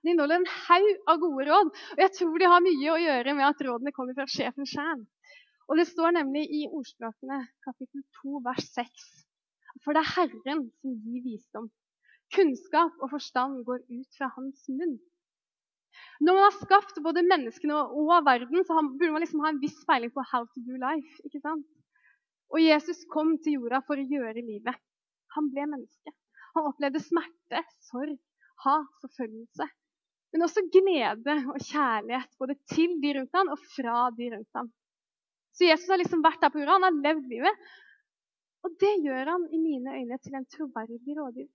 Den 0.06 0.14
inneholder 0.14 0.40
en 0.40 0.54
haug 0.54 1.10
av 1.12 1.20
gode 1.20 1.48
råd, 1.50 1.72
og 1.98 2.00
jeg 2.00 2.14
tror 2.16 2.38
de 2.40 2.48
har 2.54 2.64
mye 2.64 2.94
å 2.94 3.02
gjøre 3.02 3.34
med 3.36 3.48
at 3.50 3.64
rådene 3.68 3.92
kommer 3.98 4.16
fra 4.16 4.28
sjefen 4.32 4.70
sjøl. 4.72 5.04
Og 5.68 5.82
det 5.82 5.88
står 5.90 6.16
nemlig 6.16 6.46
i 6.48 6.64
Ordspråkene 6.70 7.42
kapittel 7.66 8.06
2 8.22 8.40
vers 8.46 8.72
6. 8.78 9.06
For 9.84 9.98
det 9.98 10.06
er 10.06 10.14
Herren 10.14 10.64
som 10.80 10.96
gir 11.04 11.26
visdom. 11.26 11.68
Kunnskap 12.38 13.04
og 13.04 13.12
forstand 13.18 13.66
går 13.68 13.84
ut 13.84 14.16
fra 14.16 14.32
hans 14.38 14.64
munn. 14.72 14.96
Når 16.24 16.38
man 16.38 16.46
har 16.48 16.56
skapt 16.62 17.04
både 17.04 17.28
menneskene 17.28 17.84
og 17.84 18.16
verden, 18.24 18.64
så 18.64 18.80
burde 18.80 19.12
man 19.12 19.26
liksom 19.26 19.44
ha 19.44 19.52
en 19.52 19.60
viss 19.60 19.82
peiling 19.90 20.14
på 20.16 20.24
how 20.32 20.48
to 20.48 20.64
do 20.64 20.80
life. 20.80 21.20
ikke 21.28 21.44
sant? 21.44 21.68
Og 22.54 22.62
Jesus 22.62 23.02
kom 23.12 23.36
til 23.44 23.58
jorda 23.60 23.82
for 23.88 24.00
å 24.00 24.06
gjøre 24.06 24.44
livet. 24.44 24.78
Han 25.36 25.50
ble 25.54 25.66
menneske. 25.72 26.14
Han 26.56 26.70
opplevde 26.70 27.02
smerte, 27.04 27.62
sorg, 27.90 28.16
hat, 28.64 28.92
forfølgelse. 29.04 29.68
Men 30.36 30.46
også 30.46 30.66
glede 30.72 31.36
og 31.52 31.60
kjærlighet 31.64 32.32
både 32.40 32.58
til 32.72 32.98
de 33.04 33.14
rundt 33.18 33.36
ham 33.38 33.52
og 33.54 33.62
fra 33.76 34.10
de 34.16 34.30
rundt 34.34 34.60
ham. 34.60 34.72
Så 35.56 35.68
Jesus 35.70 35.92
har 35.92 36.02
liksom 36.02 36.24
vært 36.24 36.42
der 36.44 36.52
på 36.52 36.60
jorda, 36.60 36.78
han 36.78 36.88
har 36.90 36.98
levd 37.10 37.30
livet. 37.32 37.68
Og 38.66 38.74
det 38.82 38.94
gjør 39.06 39.32
han 39.32 39.46
i 39.54 39.62
mine 39.62 39.94
øyne 40.00 40.18
til 40.24 40.36
en 40.36 40.48
troverdig 40.52 41.16
rådgiver. 41.16 41.54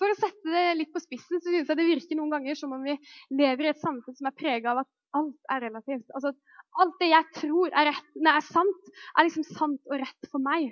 For 0.00 0.08
å 0.08 0.16
sette 0.16 0.52
det 0.54 0.76
litt 0.78 0.92
på 0.94 1.02
spissen 1.02 1.42
så 1.42 1.50
synes 1.50 1.68
jeg 1.68 1.76
det 1.76 1.88
virker 1.88 2.16
noen 2.16 2.32
ganger 2.32 2.56
som 2.56 2.72
om 2.72 2.84
vi 2.84 2.94
lever 3.36 3.66
i 3.66 3.72
et 3.74 3.82
samfunn 3.82 4.16
som 4.16 4.30
er 4.30 4.36
prega 4.36 4.72
av 4.72 4.82
at 4.82 4.90
alt 5.18 5.52
er 5.52 5.64
relativt. 5.66 6.08
Altså 6.14 6.34
Alt 6.78 7.00
det 7.00 7.08
jeg 7.10 7.26
tror 7.34 7.72
er, 7.74 7.88
rett, 7.90 8.10
nei, 8.14 8.36
er 8.38 8.44
sant, 8.46 8.90
er 9.18 9.26
liksom 9.26 9.46
sant 9.48 9.90
og 9.90 9.96
rett 9.98 10.28
for 10.30 10.42
meg. 10.44 10.70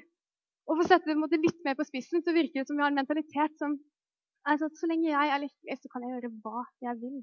Og 0.68 0.76
For 0.76 0.84
å 0.84 0.88
sette 0.92 1.14
det 1.32 1.40
litt 1.42 1.64
mer 1.66 1.74
på 1.78 1.86
spissen 1.88 2.22
så 2.22 2.34
virker 2.36 2.60
det 2.60 2.68
som 2.68 2.78
vi 2.78 2.84
har 2.84 2.92
en 2.92 3.00
mentalitet 3.00 3.56
som 3.58 3.74
altså, 4.46 4.68
så 4.78 4.88
lenge 4.90 5.10
jeg 5.10 5.32
er 5.34 5.42
lykkelig, 5.42 5.78
så 5.80 5.90
kan 5.92 6.04
jeg 6.04 6.14
gjøre 6.14 6.32
hva 6.44 6.64
jeg 6.86 7.00
vil. 7.02 7.18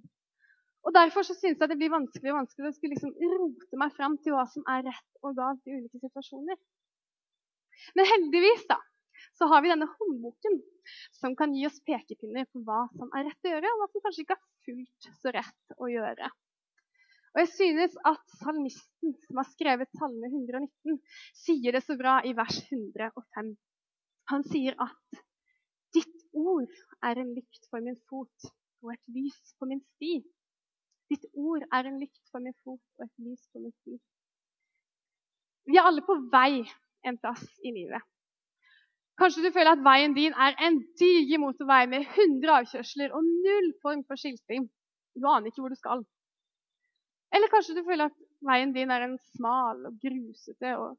Og 0.85 0.93
Derfor 0.93 1.25
så 1.25 1.33
synes 1.37 1.61
jeg 1.61 1.71
det 1.71 1.77
blir 1.79 1.93
vanskelig 1.93 2.33
og 2.33 2.39
vanskelig 2.41 2.69
å 2.69 2.75
skulle 2.75 2.97
liksom 2.97 3.13
rote 3.39 3.79
meg 3.81 3.93
fram 3.95 4.17
til 4.21 4.35
hva 4.35 4.43
som 4.51 4.65
er 4.69 4.83
rett 4.85 5.23
og 5.25 5.37
galt 5.39 5.63
i 5.65 5.77
ulike 5.77 6.01
situasjoner. 6.03 6.59
Men 7.97 8.09
heldigvis 8.11 8.67
da, 8.69 8.77
så 9.39 9.47
har 9.51 9.63
vi 9.63 9.71
denne 9.71 9.87
håndboken 9.89 10.59
som 11.17 11.35
kan 11.39 11.55
gi 11.55 11.65
oss 11.67 11.81
pekepinner 11.87 12.47
på 12.51 12.61
hva 12.67 12.85
som 12.93 13.09
er 13.17 13.27
rett 13.29 13.47
å 13.47 13.53
gjøre, 13.55 13.71
og 13.71 13.81
hva 13.81 13.89
som 13.91 14.05
kanskje 14.05 14.25
ikke 14.25 14.37
er 14.37 14.45
fullt 14.67 15.09
så 15.21 15.33
rett 15.35 15.77
å 15.81 15.89
gjøre. 15.91 16.29
Og 17.35 17.41
jeg 17.43 17.49
synes 17.51 17.95
at 18.07 18.21
salmisten 18.39 19.15
som 19.25 19.39
har 19.41 19.47
skrevet 19.51 19.91
Salme 19.99 20.29
119, 20.31 20.99
sier 21.35 21.75
det 21.75 21.81
så 21.83 21.97
bra 21.99 22.21
i 22.23 22.31
vers 22.37 22.61
105. 22.71 23.49
Han 24.31 24.45
sier 24.47 24.77
at 24.85 25.19
ditt 25.95 26.23
ord 26.31 26.71
er 27.03 27.19
en 27.19 27.33
lykt 27.35 27.67
for 27.67 27.83
min 27.83 27.99
fot 28.07 28.47
og 28.85 28.93
et 28.95 29.03
lys 29.17 29.53
på 29.59 29.67
min 29.67 29.83
sti. 29.83 30.13
Ditt 31.11 31.27
ord 31.35 31.67
er 31.75 31.91
en 31.91 31.99
lykt 31.99 32.23
for 32.31 32.39
min 32.39 32.55
fot 32.63 32.81
og 32.97 33.05
et 33.09 33.27
lys 33.27 33.43
på 33.51 33.65
min 33.65 33.75
sti. 33.81 33.99
Vi 35.67 35.79
er 35.81 35.91
alle 35.91 36.07
på 36.07 36.15
vei 36.31 36.63
en 37.05 37.19
plass 37.19 37.43
i 37.67 37.75
livet. 37.75 37.99
Kanskje 39.19 39.43
du 39.43 39.51
føler 39.55 39.75
at 39.75 39.83
veien 39.83 40.15
din 40.15 40.33
er 40.47 40.55
en 40.67 40.81
diger 40.99 41.39
motorvei 41.43 41.83
med 41.91 42.07
100 42.07 42.57
avkjørsler 42.61 43.11
og 43.15 43.27
null 43.27 43.71
form 43.83 44.07
for 44.07 44.19
skilting. 44.19 44.67
Du 45.15 45.27
aner 45.27 45.51
ikke 45.51 45.63
hvor 45.63 45.71
du 45.71 45.79
skal. 45.79 46.03
Eller 47.35 47.51
kanskje 47.51 47.75
du 47.75 47.83
føler 47.87 48.09
at 48.09 48.19
veien 48.47 48.71
din 48.75 48.91
er 48.93 49.03
en 49.05 49.17
smal 49.35 49.81
og 49.89 49.97
grusete 50.03 50.75
og 50.79 50.95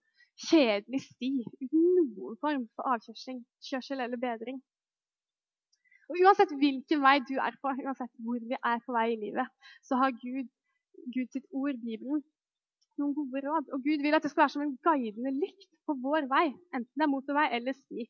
kjedelig 0.49 1.01
sti 1.07 1.31
uten 1.62 1.85
noen 1.96 2.37
form 2.42 2.66
for 2.77 2.92
avkjørsel 2.92 4.03
eller 4.05 4.20
bedring. 4.20 4.59
Og 6.11 6.20
Uansett 6.22 6.53
hvilken 6.61 7.03
vei 7.03 7.16
du 7.27 7.35
er 7.42 7.57
på, 7.62 7.72
uansett 7.72 8.12
hvor 8.22 8.42
vi 8.51 8.59
er 8.59 8.83
på 8.85 8.94
vei 8.94 9.09
i 9.14 9.20
livet, 9.25 9.49
så 9.83 9.99
har 9.99 10.14
Gud, 10.20 10.51
Gud 11.14 11.33
sitt 11.33 11.49
ord, 11.51 11.81
Bibelen, 11.83 12.22
noen 13.01 13.16
gode 13.16 13.42
råd. 13.46 13.72
Og 13.75 13.83
Gud 13.83 14.05
vil 14.05 14.14
at 14.14 14.22
det 14.22 14.31
skal 14.31 14.44
være 14.44 14.55
som 14.55 14.66
en 14.66 14.77
guidende 14.87 15.35
lykt 15.40 15.72
på 15.88 15.96
vår 16.05 16.29
vei, 16.31 16.46
enten 16.77 16.92
det 16.94 17.09
er 17.09 17.11
motorvei 17.11 17.49
eller 17.59 17.75
sti. 17.77 18.07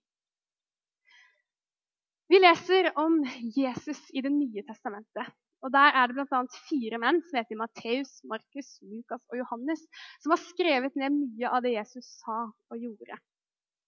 Vi 2.26 2.42
leser 2.42 2.90
om 2.98 3.20
Jesus 3.54 4.02
i 4.10 4.20
Det 4.20 4.32
nye 4.34 4.64
testamentet. 4.66 5.30
Og 5.66 5.72
Der 5.74 5.96
er 5.98 6.07
det 6.07 6.14
bl.a. 6.14 6.42
fire 6.68 6.98
menn 7.02 7.16
som 7.26 7.40
heter 7.40 7.59
Matteus, 7.59 8.20
Markus, 8.31 8.68
Lukas 8.87 9.24
og 9.33 9.40
Johannes, 9.40 9.81
som 10.22 10.35
har 10.35 10.42
skrevet 10.44 10.94
ned 11.00 11.16
mye 11.16 11.50
av 11.50 11.64
det 11.64 11.72
Jesus 11.74 12.07
sa 12.20 12.44
og 12.46 12.85
gjorde. 12.85 13.18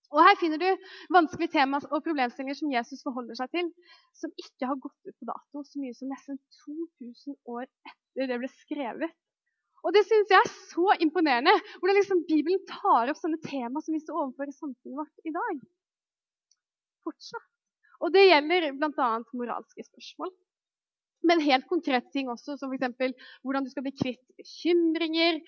Og 0.08 0.24
Her 0.24 0.38
finner 0.40 0.58
du 0.58 0.88
vanskelige 1.14 1.52
temaer 1.52 1.86
og 1.92 2.02
problemstillinger 2.02 2.56
som 2.58 2.72
Jesus 2.72 3.04
forholder 3.06 3.38
seg 3.38 3.52
til, 3.54 3.68
som 4.16 4.32
ikke 4.40 4.70
har 4.70 4.80
gått 4.80 5.10
ut 5.10 5.14
på 5.20 5.28
dato 5.28 5.62
så 5.68 5.82
mye 5.82 5.94
som 5.94 6.10
nesten 6.10 6.40
2000 6.64 7.36
år 7.54 7.66
etter 7.68 8.32
det 8.32 8.40
ble 8.42 8.50
skrevet. 8.64 9.14
Og 9.86 9.94
det 9.94 10.02
synes 10.08 10.32
jeg 10.32 10.40
er 10.40 10.54
så 10.72 10.96
imponerende, 11.04 11.54
hvordan 11.78 12.00
liksom 12.00 12.24
Bibelen 12.26 12.64
tar 12.66 13.12
opp 13.12 13.20
sånne 13.20 13.38
temaer 13.44 13.84
som 13.84 13.94
vi 13.94 14.02
står 14.02 14.18
overfor 14.24 14.50
i 14.50 14.56
samfunnet 14.56 14.98
vårt 14.98 15.30
i 15.30 15.34
dag. 15.36 15.62
Fortsatt. 17.06 17.48
Og 18.02 18.10
det 18.14 18.26
gjelder 18.26 18.72
bl.a. 18.78 19.08
moralske 19.38 19.86
spørsmål. 19.86 20.34
Men 21.26 21.42
helt 21.42 21.66
konkrete 21.68 22.12
ting 22.14 22.28
også, 22.30 22.54
som 22.60 22.70
f.eks. 22.70 23.14
hvordan 23.42 23.66
du 23.66 23.70
skal 23.72 23.84
bli 23.84 23.92
kvitt 23.96 24.22
bekymringer, 24.38 25.40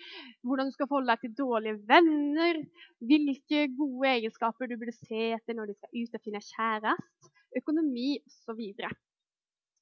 hvordan 0.43 0.69
du 0.69 0.75
skal 0.75 0.89
forholde 0.91 1.15
deg 1.15 1.23
til 1.25 1.37
dårlige 1.39 1.79
venner, 1.89 2.59
hvilke 3.07 3.67
gode 3.79 4.11
egenskaper 4.17 4.71
du 4.71 4.77
burde 4.81 4.97
se 4.97 5.31
etter 5.37 5.57
når 5.57 5.71
du 5.71 5.79
skal 5.79 6.03
ut 6.03 6.19
og 6.19 6.25
finne 6.27 6.43
kjæreste, 6.49 7.35
økonomi 7.63 8.11
osv. 8.19 8.39
Så, 8.51 8.57
videre. 8.59 8.91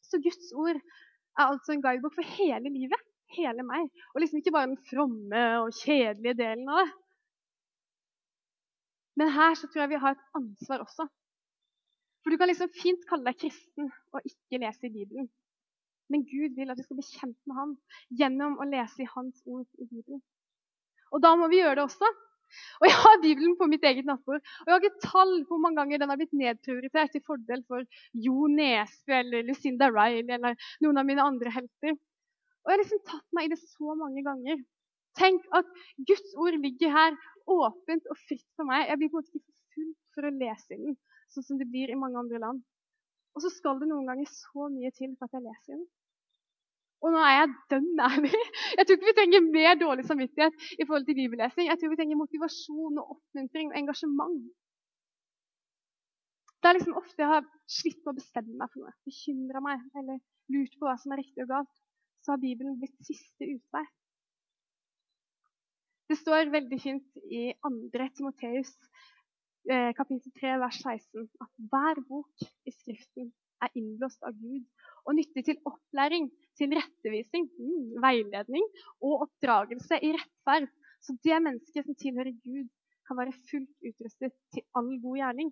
så 0.04 0.20
Guds 0.24 0.52
ord 0.56 0.76
er 0.76 1.46
altså 1.46 1.72
en 1.72 1.82
guidebok 1.84 2.14
for 2.18 2.36
hele 2.36 2.72
livet 2.74 3.08
hele 3.36 3.64
meg. 3.66 3.88
Og 4.14 4.22
liksom 4.22 4.40
ikke 4.40 4.54
bare 4.54 4.70
den 4.70 4.80
fromme 4.90 5.44
og 5.62 5.74
kjedelige 5.82 6.38
delen 6.38 6.68
av 6.72 6.82
det. 6.82 6.88
Men 9.18 9.32
her 9.34 9.56
så 9.58 9.66
tror 9.66 9.82
jeg 9.82 9.92
vi 9.94 10.02
har 10.04 10.14
et 10.14 10.28
ansvar 10.38 10.84
også. 10.84 11.08
For 12.22 12.30
du 12.30 12.38
kan 12.38 12.50
liksom 12.50 12.70
fint 12.74 13.02
kalle 13.08 13.26
deg 13.26 13.40
kristen 13.40 13.90
og 14.14 14.26
ikke 14.30 14.60
lese 14.62 14.86
i 14.86 14.94
Bibelen. 14.94 15.26
Men 16.12 16.24
Gud 16.28 16.56
vil 16.56 16.72
at 16.72 16.78
vi 16.78 16.86
skal 16.86 16.98
bli 16.98 17.06
kjent 17.08 17.38
med 17.48 17.58
ham 17.58 17.74
gjennom 18.20 18.56
å 18.58 18.68
lese 18.68 19.04
i 19.04 19.10
hans 19.12 19.42
ord 19.46 19.66
i 19.76 19.86
Bibelen. 19.88 20.22
Og 21.12 21.22
da 21.24 21.34
må 21.36 21.48
vi 21.52 21.60
gjøre 21.60 21.80
det 21.80 21.84
også. 21.88 22.08
Og 22.80 22.86
Jeg 22.88 22.96
har 22.96 23.18
Bibelen 23.20 23.56
på 23.60 23.66
mitt 23.68 23.84
eget 23.84 24.06
nattbord, 24.08 24.40
og 24.40 24.68
jeg 24.70 24.72
har 24.72 24.84
ikke 24.86 25.04
tall 25.04 25.32
på 25.44 25.52
hvor 25.52 25.60
mange 25.60 25.80
ganger 25.82 26.00
den 26.00 26.12
har 26.12 26.16
blitt 26.20 26.36
nedprioritert 26.40 27.12
til 27.12 27.24
fordel 27.26 27.64
for 27.68 27.84
Jo 28.26 28.48
Nesbø 28.52 29.18
eller 29.18 29.44
Lucinda 29.44 29.90
Riley 29.92 30.24
eller 30.38 30.56
noen 30.84 31.00
av 31.02 31.08
mine 31.10 31.26
andre 31.28 31.52
helter. 31.52 31.98
Og 32.64 32.72
Jeg 32.72 32.76
har 32.76 32.82
liksom 32.82 33.04
tatt 33.10 33.36
meg 33.36 33.48
i 33.48 33.52
det 33.52 33.60
så 33.60 33.98
mange 34.00 34.24
ganger. 34.24 34.64
Tenk 35.18 35.44
at 35.56 35.68
Guds 36.08 36.34
ord 36.40 36.56
ligger 36.62 36.94
her 36.94 37.20
åpent 37.48 38.08
og 38.12 38.18
fritt 38.24 38.46
for 38.56 38.68
meg. 38.68 38.86
Jeg 38.88 39.00
blir 39.00 39.12
på 39.12 39.20
en 39.20 39.26
måte 39.26 39.40
ikke 39.40 39.56
fullt 39.76 40.02
for 40.16 40.28
å 40.28 40.34
lese 40.40 40.74
den, 40.74 40.98
sånn 41.34 41.46
som 41.46 41.60
det 41.60 41.68
blir 41.68 41.92
i 41.92 42.00
mange 42.00 42.20
andre 42.20 42.40
land. 42.42 42.64
Og 43.36 43.44
så 43.44 43.52
skal 43.54 43.80
det 43.80 43.88
noen 43.90 44.08
ganger 44.08 44.28
så 44.32 44.68
mye 44.72 44.90
til 44.96 45.12
for 45.18 45.28
at 45.28 45.36
jeg 45.36 45.44
leser 45.44 45.76
den. 45.76 45.86
Og 46.98 47.12
nå 47.14 47.18
er 47.22 47.34
jeg 47.36 47.50
dønn 47.72 48.00
ærlig. 48.02 48.30
Jeg 48.76 48.86
tror 48.86 48.96
ikke 48.96 49.10
vi 49.10 49.16
trenger 49.18 49.50
mer 49.54 49.76
dårlig 49.78 50.04
samvittighet 50.08 50.64
i 50.82 50.86
forhold 50.86 51.04
til 51.06 51.18
bibellesing. 51.20 51.68
Jeg 51.70 51.78
tror 51.78 51.92
vi 51.92 51.98
trenger 52.00 52.18
motivasjon 52.22 52.98
og 53.02 53.12
oppmuntring 53.14 53.70
og 53.70 53.78
engasjement. 53.82 54.40
Det 56.58 56.68
er 56.68 56.74
liksom 56.74 56.98
ofte 56.98 57.22
jeg 57.22 57.30
har 57.30 57.44
slitt 57.70 58.00
med 58.02 58.12
å 58.12 58.18
bestemme 58.18 58.56
meg 58.58 58.72
for 58.72 58.82
noe, 58.82 58.96
bekymra 59.06 59.62
meg 59.62 59.84
eller 60.00 60.18
lurt 60.50 60.74
på 60.80 60.88
hva 60.88 60.96
som 60.98 61.14
er 61.14 61.22
riktig 61.22 61.44
og 61.44 61.52
galt, 61.52 61.76
så 62.24 62.34
har 62.34 62.42
Bibelen 62.42 62.80
blitt 62.80 63.06
siste 63.06 63.46
utvei. 63.46 63.84
Det 66.08 66.16
står 66.18 66.50
veldig 66.50 66.78
fint 66.82 67.22
i 67.30 67.44
2. 67.62 67.72
Timoteus 68.16 68.72
eh, 69.70 69.92
kapittel 69.94 70.32
3 70.40 70.56
vers 70.64 70.80
16 70.82 71.28
at 71.44 71.52
hver 71.70 72.00
bok 72.08 72.46
i 72.66 72.74
Skriften 72.74 73.30
er 73.64 73.74
innblåst 73.78 74.22
av 74.26 74.36
Gud 74.38 74.64
og 75.08 75.16
nyttig 75.16 75.44
til 75.46 75.60
opplæring, 75.68 76.28
til 76.58 76.74
rettevisning, 76.76 77.46
mm, 77.56 77.96
veiledning 78.02 78.66
og 79.00 79.24
oppdragelse 79.28 80.00
i 80.04 80.12
rettferd. 80.16 80.68
Så 81.00 81.14
det 81.24 81.38
mennesket 81.44 81.86
som 81.86 81.96
tilhører 81.96 82.34
Gud, 82.44 82.66
kan 83.08 83.16
være 83.16 83.32
fullt 83.48 83.88
utrustet 83.88 84.34
til 84.52 84.64
all 84.76 84.90
god 85.00 85.16
gjerning. 85.16 85.50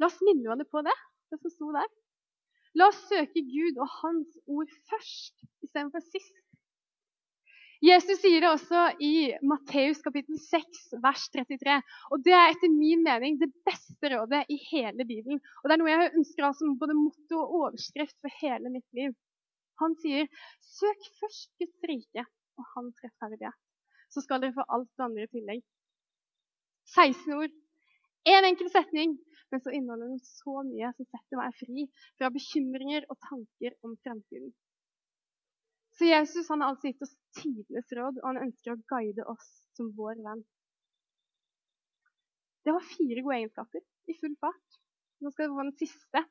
La 0.00 0.08
oss 0.08 0.20
minne 0.24 0.46
hverandre 0.46 0.64
på 0.72 0.80
det, 0.86 0.94
det 1.28 1.40
som 1.42 1.52
sto 1.52 1.72
der. 1.74 1.88
La 2.78 2.88
oss 2.88 3.00
søke 3.10 3.42
Gud 3.44 3.80
og 3.82 3.90
Hans 3.98 4.38
ord 4.46 4.72
først 4.88 5.44
istedenfor 5.66 6.04
sist. 6.06 6.36
Jesus 7.78 8.18
sier 8.18 8.42
det 8.42 8.48
også 8.50 8.80
i 9.06 9.30
Matteus 9.46 10.00
kapittel 10.02 10.34
6, 10.42 10.80
vers 11.02 11.28
33. 11.30 11.76
Og 12.10 12.24
Det 12.26 12.34
er 12.34 12.50
etter 12.50 12.72
min 12.74 13.04
mening 13.06 13.36
det 13.38 13.52
beste 13.68 14.10
rådet 14.10 14.40
i 14.50 14.58
hele 14.72 15.06
Bibelen. 15.06 15.38
Og 15.62 15.70
Det 15.70 15.76
er 15.76 15.82
noe 15.82 15.92
jeg 15.92 16.10
ønsker 16.18 16.42
å 16.42 16.50
ha 16.50 16.56
som 16.58 16.74
både 16.80 16.98
motto 16.98 17.38
og 17.38 17.54
overskrift 17.60 18.16
for 18.18 18.34
hele 18.40 18.72
mitt 18.74 18.98
liv. 18.98 19.14
Han 19.78 19.94
sier, 20.02 20.26
'Søk 20.58 21.06
først 21.20 21.54
Guds 21.62 21.86
rike 21.86 22.26
og 22.58 22.66
hans 22.74 22.98
rettferdighet, 23.04 23.58
så 24.10 24.26
skal 24.26 24.42
dere 24.42 24.58
få 24.58 24.66
alt 24.74 24.90
det 24.98 25.06
andre 25.06 25.28
i 25.28 25.32
tillegg.' 25.38 25.66
16 26.98 27.38
ord. 27.38 27.54
Én 28.26 28.44
enkel 28.48 28.72
setning, 28.74 29.14
men 29.52 29.60
så 29.62 29.70
inneholder 29.70 30.10
den 30.10 30.24
så 30.26 30.64
mye 30.66 30.90
som 30.96 31.06
setter 31.06 31.38
meg 31.38 31.54
fri 31.62 31.86
fra 32.18 32.32
bekymringer 32.34 33.06
og 33.06 33.20
tanker 33.30 33.78
om 33.86 33.94
fremtiden. 34.02 34.50
Så 35.98 36.06
Jesus 36.06 36.48
han 36.48 36.60
har 36.62 36.72
altså 36.72 36.92
gitt 36.92 37.02
oss 37.02 37.14
tidenes 37.40 37.92
råd, 37.98 38.20
og 38.22 38.26
han 38.28 38.42
ønsker 38.44 38.74
å 38.74 38.82
guide 38.90 39.24
oss 39.32 39.48
som 39.74 39.90
vår 39.98 40.20
venn. 40.22 40.44
Det 42.62 42.74
var 42.76 42.84
fire 42.86 43.24
gode 43.24 43.38
egenskaper 43.40 43.82
i 44.12 44.14
full 44.20 44.36
fart. 44.38 44.78
Nå 45.18 45.32
skal 45.34 45.48
vi 45.48 45.56
få 45.56 45.64
den 45.64 45.78
siste. 45.80 46.22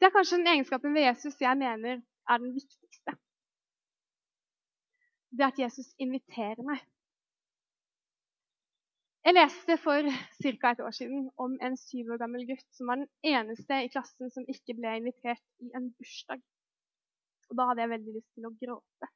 Det 0.00 0.08
er 0.08 0.14
kanskje 0.16 0.40
den 0.40 0.50
egenskapen 0.50 0.96
ved 0.96 1.06
Jesus 1.06 1.38
jeg 1.40 1.60
mener 1.60 2.00
er 2.02 2.42
den 2.42 2.54
viktigste. 2.56 3.14
Det 5.30 5.46
er 5.46 5.52
at 5.52 5.62
Jesus 5.62 5.92
inviterer 6.02 6.66
meg. 6.66 6.82
Jeg 9.24 9.38
leste 9.38 9.76
for 9.80 10.10
ca. 10.42 10.70
et 10.70 10.82
år 10.84 10.96
siden 10.98 11.30
om 11.40 11.54
en 11.62 11.76
syv 11.80 12.10
år 12.12 12.20
gammel 12.20 12.44
gutt 12.50 12.66
som 12.76 12.90
var 12.90 13.00
den 13.00 13.08
eneste 13.24 13.78
i 13.84 13.92
klassen 13.94 14.34
som 14.34 14.44
ikke 14.50 14.76
ble 14.80 14.98
invitert 14.98 15.46
i 15.64 15.70
en 15.78 15.88
bursdag. 15.94 16.42
Og 17.54 17.60
da 17.60 17.68
hadde 17.68 17.84
jeg 17.84 17.90
veldig 17.92 18.12
lyst 18.16 18.30
til 18.34 18.46
å 18.48 18.56
gråte. 18.58 19.08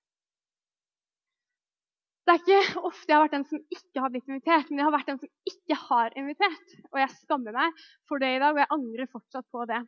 Det 2.29 2.35
er 2.35 2.43
ikke 2.45 2.83
ofte 2.85 3.09
jeg 3.09 3.17
har 3.17 3.25
vært 3.25 3.35
den 3.35 3.45
som 3.49 3.63
ikke 3.75 4.03
har 4.05 4.11
blitt 4.13 4.29
invitert, 4.29 4.69
men 4.69 4.79
jeg 4.79 4.87
har 4.87 4.95
vært 4.95 5.09
den 5.09 5.19
som 5.19 5.31
ikke 5.51 5.79
har 5.89 6.17
invitert. 6.21 6.75
Og 6.93 7.01
jeg 7.01 7.15
skammer 7.17 7.57
meg 7.57 7.81
for 8.07 8.23
det 8.23 8.29
i 8.37 8.43
dag, 8.43 8.53
og 8.53 8.61
jeg 8.63 8.71
angrer 8.77 9.11
fortsatt 9.11 9.49
på 9.51 9.65
det. 9.71 9.81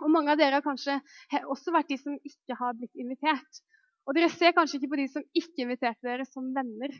Og 0.00 0.12
Mange 0.14 0.32
av 0.32 0.40
dere 0.40 0.60
har 0.60 0.64
kanskje 0.64 0.96
også 1.42 1.74
vært 1.74 1.90
de 1.92 1.98
som 2.00 2.16
ikke 2.30 2.56
har 2.62 2.78
blitt 2.78 3.04
invitert. 3.04 3.60
Og 4.08 4.16
dere 4.16 4.30
ser 4.32 4.56
kanskje 4.56 4.80
ikke 4.80 4.92
på 4.94 5.00
de 5.02 5.08
som 5.12 5.26
ikke 5.42 5.66
inviterte 5.66 6.08
dere, 6.08 6.24
som 6.30 6.48
venner. 6.56 6.96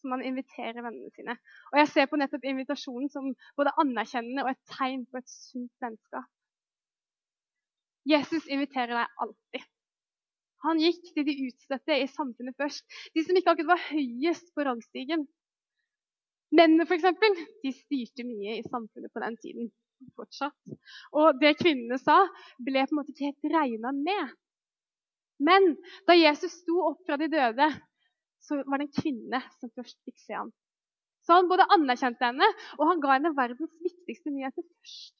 Som 0.00 0.16
man 0.16 0.26
inviterer 0.26 0.80
vennene 0.80 1.12
sine. 1.14 1.38
Og 1.70 1.78
jeg 1.84 1.92
ser 1.92 2.10
på 2.10 2.18
nettopp 2.18 2.50
invitasjonen 2.50 3.12
som 3.14 3.30
både 3.60 3.76
anerkjennende 3.84 4.48
og 4.48 4.52
et 4.56 4.74
tegn 4.74 5.06
på 5.06 5.22
et 5.22 5.30
sunt 5.30 5.72
vennskap. 5.86 6.26
Jesus 8.08 8.48
inviterer 8.48 8.96
deg 8.96 9.24
alltid. 9.24 9.72
Han 10.64 10.80
gikk 10.80 11.10
til 11.14 11.26
de 11.26 11.34
utstøtte 11.46 11.98
i 12.00 12.06
samfunnet 12.10 12.56
først. 12.58 12.86
De 13.14 13.24
som 13.24 13.36
ikke 13.36 13.52
akkurat 13.52 13.74
var 13.74 13.88
høyest 13.90 14.52
på 14.56 14.64
rangstigen. 14.66 15.26
Mennene, 16.56 16.86
f.eks., 16.86 17.42
de 17.64 17.72
styrte 17.74 18.24
mye 18.26 18.60
i 18.60 18.64
samfunnet 18.66 19.12
på 19.12 19.22
den 19.24 19.36
tiden. 19.42 19.74
fortsatt. 20.16 20.74
Og 21.16 21.38
det 21.40 21.54
kvinnene 21.56 21.96
sa, 21.96 22.18
ble 22.60 22.82
på 22.84 22.92
en 22.92 22.98
måte 22.98 23.14
ikke 23.14 23.30
helt 23.30 23.54
regna 23.54 23.92
med. 23.96 24.34
Men 25.40 25.70
da 26.08 26.16
Jesus 26.16 26.58
sto 26.60 26.82
opp 26.90 27.00
fra 27.08 27.16
de 27.20 27.30
døde, 27.32 27.68
så 28.44 28.60
var 28.68 28.80
det 28.80 28.88
en 28.88 28.96
kvinne 29.00 29.40
som 29.56 29.72
først 29.72 29.96
fikk 30.04 30.20
se 30.20 30.36
ham. 30.36 30.52
Så 31.24 31.38
han 31.38 31.48
både 31.50 31.66
anerkjente 31.74 32.28
henne, 32.28 32.46
og 32.78 32.90
han 32.90 33.00
ga 33.02 33.16
henne 33.16 33.32
verdens 33.36 33.72
viktigste 33.82 34.30
nyheter 34.30 34.62
først. 34.62 35.14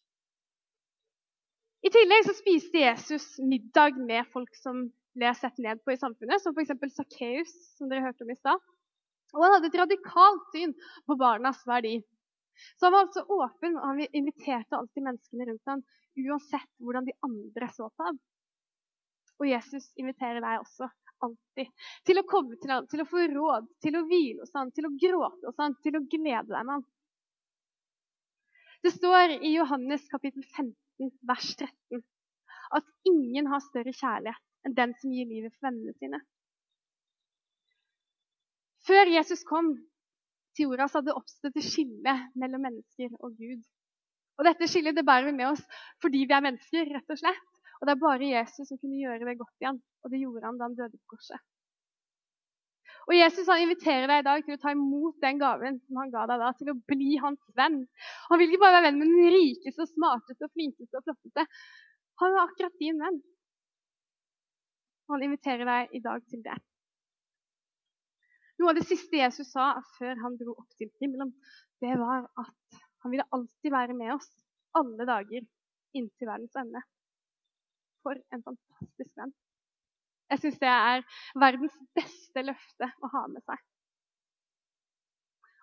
I 1.86 1.92
tillegg 1.94 2.26
så 2.26 2.34
spiste 2.36 2.82
Jesus 2.82 3.26
middag 3.42 3.98
med 3.98 4.28
folk 4.32 4.54
som 4.58 4.86
ble 5.16 5.32
sett 5.34 5.58
ned 5.62 5.80
på 5.84 5.94
i 5.94 6.00
samfunnet, 6.00 6.42
som 6.42 6.54
f.eks. 6.56 6.74
Sakkeus, 6.96 7.54
som 7.78 7.90
dere 7.90 8.04
hørte 8.04 8.26
om 8.26 8.32
i 8.32 8.38
stad. 8.38 8.62
Og 9.34 9.42
han 9.42 9.56
hadde 9.56 9.70
et 9.72 9.80
radikalt 9.80 10.52
syn 10.54 10.74
på 11.08 11.16
barnas 11.20 11.62
verdi. 11.68 11.96
Så 12.76 12.86
han 12.86 12.94
var 12.94 13.06
altså 13.06 13.24
åpen, 13.28 13.76
og 13.76 13.88
han 13.90 14.04
inviterte 14.06 14.78
alltid 14.78 15.04
menneskene 15.04 15.48
rundt 15.50 15.72
ham, 15.72 15.82
uansett 16.16 16.70
hvordan 16.80 17.08
de 17.08 17.16
andre 17.26 17.68
så 17.74 17.90
på 17.92 18.06
ham. 18.08 18.20
Og 19.36 19.50
Jesus 19.50 19.90
inviterer 20.00 20.40
deg 20.40 20.62
også 20.62 20.88
alltid 21.24 21.72
til 22.08 22.20
å 22.20 22.26
komme 22.28 22.56
til 22.60 22.72
ham, 22.72 22.86
til 22.88 23.02
å 23.02 23.08
få 23.08 23.26
råd, 23.32 23.68
til 23.84 23.98
å 23.98 24.04
hvile 24.08 24.44
hos 24.44 24.54
ham, 24.56 24.72
til 24.72 24.88
å 24.88 24.94
gråte 25.00 25.48
hos 25.48 25.60
ham, 25.60 25.76
til 25.84 25.98
å 25.98 26.04
glede 26.04 26.48
deg 26.52 26.68
med 26.68 26.74
ham. 26.78 26.86
Det 28.84 28.92
står 28.94 29.38
i 29.40 29.52
Johannes 29.56 30.04
kapittel 30.12 30.44
15, 30.56 31.12
vers 31.28 31.52
13, 31.58 32.04
at 32.78 32.92
ingen 33.08 33.48
har 33.50 33.64
større 33.64 33.92
kjærlighet 33.96 34.45
enn 34.66 34.74
den 34.76 34.94
som 35.00 35.12
gir 35.14 35.28
livet 35.30 35.54
for 35.54 35.68
vennene 35.68 35.94
sine. 35.96 36.20
Før 38.86 39.10
Jesus 39.10 39.42
kom 39.46 39.72
til 40.56 40.68
jorda, 40.68 40.86
så 40.88 41.00
hadde 41.00 41.10
det 41.10 41.18
oppstått 41.18 41.58
et 41.58 41.66
skille 41.66 42.14
mellom 42.38 42.62
mennesker 42.66 43.12
og 43.18 43.34
Gud. 43.38 43.64
Og 44.36 44.46
Dette 44.46 44.68
skillet 44.68 44.96
det 44.96 45.06
bærer 45.06 45.30
vi 45.30 45.36
med 45.38 45.50
oss 45.54 45.62
fordi 46.04 46.26
vi 46.28 46.36
er 46.36 46.44
mennesker, 46.44 46.88
rett 46.94 47.12
og 47.12 47.20
slett. 47.20 47.52
Og 47.80 47.88
Det 47.88 47.92
er 47.92 48.02
bare 48.02 48.30
Jesus 48.30 48.70
som 48.70 48.78
kunne 48.80 49.00
gjøre 49.00 49.26
det 49.28 49.38
godt 49.40 49.62
igjen, 49.62 49.82
og 50.02 50.12
det 50.12 50.22
gjorde 50.22 50.48
han 50.48 50.58
da 50.58 50.68
han 50.68 50.76
døde 50.78 50.96
på 50.96 51.16
korset. 51.16 51.42
Og 53.06 53.14
Jesus 53.14 53.46
han 53.46 53.62
inviterer 53.62 54.08
deg 54.10 54.22
i 54.22 54.26
dag 54.26 54.44
til 54.44 54.56
å 54.56 54.60
ta 54.62 54.72
imot 54.74 55.18
den 55.22 55.38
gaven 55.38 55.76
som 55.84 56.00
han 56.00 56.10
ga 56.10 56.24
deg 56.30 56.40
da, 56.42 56.48
til 56.58 56.72
å 56.72 56.78
bli 56.90 57.18
hans 57.22 57.42
venn. 57.58 57.84
Han 58.30 58.40
vil 58.40 58.50
ikke 58.50 58.64
bare 58.64 58.80
være 58.80 58.88
venn 58.88 58.98
med 58.98 59.12
den 59.12 59.34
rikeste, 59.36 59.86
smarteste, 59.92 60.48
flinkeste 60.56 60.98
og 60.98 61.06
flotteste. 61.06 61.44
Han 62.22 62.34
er 62.34 62.42
akkurat 62.42 62.82
din 62.82 62.98
venn. 63.02 63.20
Og 65.06 65.16
han 65.16 65.26
inviterer 65.28 65.68
deg 65.68 65.94
i 65.94 66.02
dag 66.02 66.24
til 66.30 66.42
det. 66.44 66.56
Noe 68.56 68.72
av 68.72 68.78
det 68.78 68.86
siste 68.88 69.18
Jesus 69.18 69.50
sa 69.52 69.74
før 69.98 70.16
han 70.22 70.38
dro 70.40 70.54
opp 70.56 70.78
til 70.80 70.90
himmelen, 71.02 71.34
det 71.84 71.92
var 72.00 72.24
at 72.40 72.80
han 73.04 73.12
ville 73.12 73.28
alltid 73.36 73.72
være 73.72 73.96
med 73.96 74.14
oss 74.16 74.30
alle 74.76 75.06
dager 75.08 75.44
inntil 75.96 76.30
verdens 76.30 76.56
ende. 76.58 76.82
For 78.04 78.18
en 78.32 78.44
fantastisk 78.44 79.12
venn. 79.18 79.34
Jeg 80.32 80.42
syns 80.42 80.58
det 80.62 80.70
er 80.72 81.04
verdens 81.38 81.74
beste 81.94 82.42
løfte 82.42 82.90
å 83.04 83.10
ha 83.12 83.24
med 83.30 83.44
seg. 83.46 83.62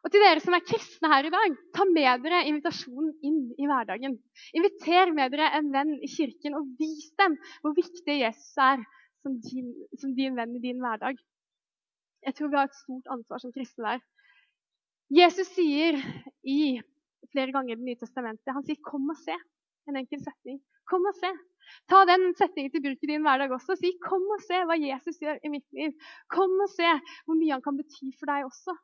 Og 0.04 0.12
til 0.12 0.24
dere 0.24 0.42
som 0.44 0.56
er 0.56 0.66
kristne 0.68 1.10
her 1.12 1.28
i 1.28 1.32
dag, 1.32 1.54
ta 1.76 1.86
med 1.88 2.24
dere 2.26 2.42
invitasjonen 2.50 3.14
inn 3.24 3.44
i 3.56 3.68
hverdagen. 3.70 4.18
Inviter 4.56 5.14
med 5.16 5.32
dere 5.32 5.48
en 5.60 5.70
venn 5.72 5.94
i 6.04 6.10
kirken 6.12 6.58
og 6.60 6.74
vis 6.80 7.08
dem 7.20 7.38
hvor 7.64 7.76
viktig 7.78 8.18
Jesus 8.20 8.60
er 8.60 8.84
som 9.24 9.40
din, 9.42 9.72
som 10.00 10.16
din 10.16 10.36
venn 10.38 10.56
i 10.58 10.64
din 10.64 10.82
hverdag. 10.84 11.20
Jeg 12.24 12.36
tror 12.36 12.52
vi 12.52 12.60
har 12.60 12.70
et 12.70 12.82
stort 12.82 13.10
ansvar 13.16 13.42
som 13.44 13.54
kristne 13.56 13.88
der. 13.88 14.04
Jesus 15.14 15.50
sier 15.56 15.98
i 16.44 16.80
flere 17.32 17.54
ganger 17.56 17.76
i 17.76 17.80
Det 17.80 17.88
nye 17.88 18.00
testamentet. 18.00 18.54
Han 18.54 18.64
sier 18.68 18.80
'kom 18.84 19.10
og 19.10 19.18
se'. 19.18 19.40
En 19.88 20.00
enkel 20.00 20.22
setning. 20.24 20.62
Kom 20.88 21.06
og 21.06 21.16
se. 21.16 21.32
Ta 21.90 22.06
den 22.06 22.34
setningen 22.36 22.72
til 22.72 22.84
bruk 22.86 23.04
i 23.04 23.12
din 23.12 23.26
hverdag 23.26 23.52
også. 23.52 23.76
Si 23.76 23.92
'kom 24.08 24.24
og 24.36 24.42
se 24.48 24.64
hva 24.68 24.76
Jesus 24.80 25.20
gjør 25.20 25.40
i 25.44 25.50
mitt 25.50 25.68
liv'. 25.74 25.98
Kom 26.30 26.52
og 26.66 26.70
se 26.70 26.90
hvor 27.26 27.36
mye 27.36 27.56
han 27.56 27.62
kan 27.62 27.78
bety 27.78 28.12
for 28.20 28.32
deg 28.32 28.46
også. 28.46 28.76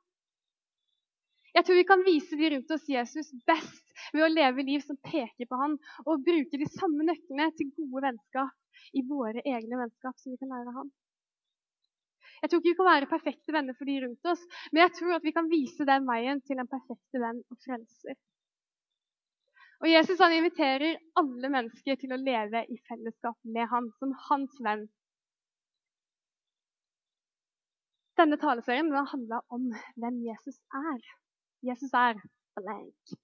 Jeg 1.55 1.65
tror 1.65 1.75
vi 1.75 1.89
kan 1.91 2.05
vise 2.05 2.37
de 2.37 2.49
rundt 2.53 2.71
oss 2.71 2.89
Jesus 2.89 3.31
best 3.47 3.85
ved 4.13 4.23
å 4.23 4.33
leve 4.39 4.63
liv 4.63 4.81
som 4.85 4.97
peker 4.97 5.45
på 5.49 5.55
han, 5.61 5.79
og 6.05 6.23
bruke 6.23 6.61
de 6.61 6.67
samme 6.79 7.03
nøklene 7.03 7.49
til 7.57 7.71
gode 7.77 8.03
vennskap 8.05 8.58
i 8.93 9.03
våre 9.09 9.43
egne 9.43 9.83
vennskap 9.83 10.17
som 10.19 10.33
vi 10.33 10.39
kan 10.41 10.51
lære 10.53 10.71
av 10.71 10.81
ham. 10.81 10.89
Jeg 12.39 12.51
tror 12.51 12.61
ikke 12.61 12.71
vi 12.71 12.79
kan 12.79 12.87
være 12.87 13.11
perfekte 13.11 13.53
venner 13.55 13.75
for 13.75 13.89
de 13.89 13.99
rundt 14.05 14.31
oss, 14.31 14.41
men 14.71 14.83
jeg 14.85 14.95
tror 14.99 15.17
at 15.17 15.25
vi 15.27 15.35
kan 15.35 15.49
vise 15.51 15.87
den 15.87 16.07
veien 16.07 16.41
til 16.47 16.61
en 16.61 16.71
perfekte 16.71 17.21
venn 17.21 17.41
og 17.51 17.59
frelser. 17.65 18.19
Og 19.79 19.87
Jesus 19.87 20.19
han 20.19 20.35
inviterer 20.35 20.99
alle 21.19 21.51
mennesker 21.51 21.99
til 21.99 22.11
å 22.11 22.19
leve 22.19 22.65
i 22.67 22.79
fellesskap 22.87 23.37
med 23.47 23.67
ham, 23.71 23.91
som 23.99 24.15
hans 24.27 24.57
venn. 24.63 24.87
Denne 28.19 28.35
taleserien 28.39 28.91
handla 28.91 29.39
om 29.55 29.69
hvem 29.95 30.19
Jesus 30.25 30.59
er. 30.75 30.99
Jesus 31.63 31.93
er 31.95 32.19
blank. 32.59 33.15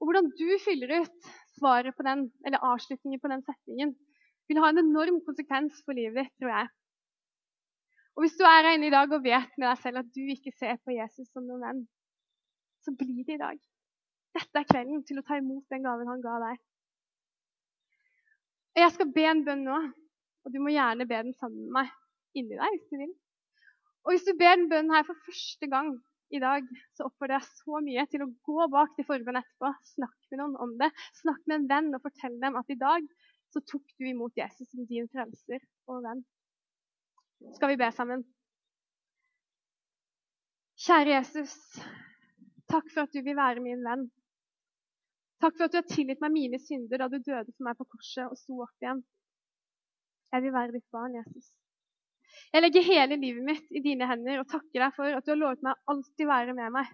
Og 0.00 0.08
hvordan 0.08 0.30
du 0.32 0.48
fyller 0.64 1.02
ut 1.02 1.32
svaret 1.58 1.96
på 1.96 2.06
den, 2.06 2.30
eller 2.48 2.64
avslutningen 2.64 3.20
på 3.20 3.28
den 3.28 3.44
setningen, 3.44 3.92
vil 4.50 4.60
ha 4.62 4.70
en 4.72 4.82
enorm 4.82 5.20
konsekvens 5.26 5.78
for 5.86 5.96
livet 5.96 6.24
ditt, 6.24 6.34
tror 6.42 6.52
jeg. 6.56 6.70
Og 8.16 8.24
Hvis 8.24 8.36
du 8.36 8.42
er 8.44 8.66
her 8.66 8.74
inne 8.74 8.90
i 8.90 8.92
dag 8.92 9.12
og 9.14 9.22
vet 9.24 9.54
med 9.56 9.68
deg 9.68 9.78
selv 9.80 10.02
at 10.02 10.08
du 10.12 10.20
ikke 10.34 10.52
ser 10.58 10.80
på 10.84 10.96
Jesus 10.96 11.30
som 11.30 11.46
noen 11.46 11.62
venn, 11.64 11.84
så 12.84 12.92
blir 12.96 13.22
det 13.24 13.36
i 13.36 13.40
dag. 13.40 13.60
Dette 14.36 14.60
er 14.60 14.66
kvelden 14.68 15.04
til 15.06 15.20
å 15.20 15.24
ta 15.26 15.38
imot 15.40 15.64
den 15.72 15.86
gaven 15.86 16.10
han 16.10 16.22
ga 16.24 16.36
deg. 16.42 16.60
Og 18.74 18.82
Jeg 18.84 18.92
skal 18.96 19.10
be 19.14 19.24
en 19.30 19.42
bønn 19.46 19.64
nå, 19.66 19.78
og 20.44 20.52
du 20.54 20.60
må 20.62 20.74
gjerne 20.74 21.06
be 21.08 21.22
den 21.26 21.34
sammen 21.38 21.66
med 21.66 21.74
meg 21.78 21.96
inni 22.38 22.58
deg 22.58 22.76
hvis 22.76 22.86
du 22.90 23.00
vil. 23.00 23.16
Og 24.04 24.14
Hvis 24.14 24.28
du 24.28 24.32
ber 24.38 24.54
den 24.56 24.70
bønnen 24.70 24.94
her 24.94 25.06
for 25.06 25.18
første 25.26 25.70
gang 25.70 25.90
i 26.30 26.38
dag, 26.42 26.66
så 26.94 27.08
oppfordrer 27.08 27.40
jeg 27.40 27.58
så 27.58 27.80
mye 27.84 28.06
til 28.10 28.24
å 28.24 28.30
gå 28.46 28.68
bak 28.72 28.94
til 28.96 29.06
forbønn 29.08 29.40
etterpå. 29.40 29.72
Snakk 29.96 30.30
med 30.30 30.42
noen 30.42 30.60
om 30.62 30.76
det. 30.80 30.92
Snakk 31.18 31.42
med 31.46 31.58
en 31.58 31.68
venn 31.72 31.90
og 31.96 32.04
fortell 32.06 32.38
dem 32.42 32.58
at 32.60 32.70
i 32.70 32.78
dag 32.80 33.08
så 33.50 33.62
tok 33.66 33.86
du 33.98 34.06
imot 34.08 34.36
Jesus 34.38 34.68
som 34.70 34.86
din 34.88 35.08
frelser 35.10 35.62
og 35.90 36.04
venn 36.06 36.22
skal 37.56 37.72
vi 37.72 37.78
be 37.80 37.88
sammen. 37.96 38.24
Kjære 40.80 41.14
Jesus, 41.14 41.54
takk 42.72 42.88
for 42.92 43.04
at 43.04 43.14
du 43.14 43.20
vil 43.24 43.36
være 43.36 43.62
min 43.64 43.84
venn. 43.84 44.06
Takk 45.40 45.56
for 45.56 45.66
at 45.66 45.72
du 45.72 45.80
har 45.80 45.88
tilgitt 45.88 46.20
meg 46.24 46.34
mine 46.34 46.60
synder 46.60 47.00
da 47.00 47.08
du 47.08 47.18
døde 47.18 47.48
for 47.48 47.66
meg 47.68 47.78
på 47.78 47.88
korset 47.94 48.28
og 48.28 48.36
sto 48.40 48.60
opp 48.64 48.84
igjen. 48.84 49.02
Jeg 50.34 50.44
vil 50.44 50.54
være 50.54 50.76
ditt 50.76 50.86
barn, 50.94 51.16
Jesus. 51.16 51.50
Jeg 52.54 52.62
legger 52.62 52.86
hele 52.86 53.18
livet 53.18 53.44
mitt 53.44 53.72
i 53.74 53.82
dine 53.82 54.06
hender 54.06 54.42
og 54.42 54.48
takker 54.52 54.84
deg 54.84 54.96
for 54.96 55.16
at 55.16 55.26
du 55.26 55.32
har 55.32 55.40
lovet 55.40 55.64
meg 55.66 55.74
å 55.74 55.94
alltid 55.94 56.28
være 56.30 56.56
med 56.56 56.76
meg. 56.76 56.92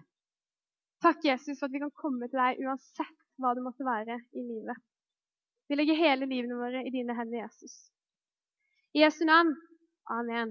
Takk, 1.03 1.21
Jesus, 1.27 1.59
for 1.59 1.67
at 1.67 1.75
vi 1.75 1.83
kan 1.83 1.93
komme 1.93 2.27
til 2.31 2.39
deg 2.39 2.63
uansett 2.65 3.19
hva 3.37 3.53
det 3.53 3.63
måtte 3.67 3.85
være 3.85 4.17
i 4.33 4.43
livet. 4.47 4.79
Vi 5.69 5.75
legger 5.75 5.95
hele 5.95 6.25
livene 6.25 6.55
våre 6.55 6.83
i 6.87 6.91
dine 6.91 7.15
hender, 7.15 7.39
Jesus. 7.43 7.91
I 8.93 8.99
Jesu 9.05 9.25
navn. 9.25 9.55
Amen. 10.11 10.45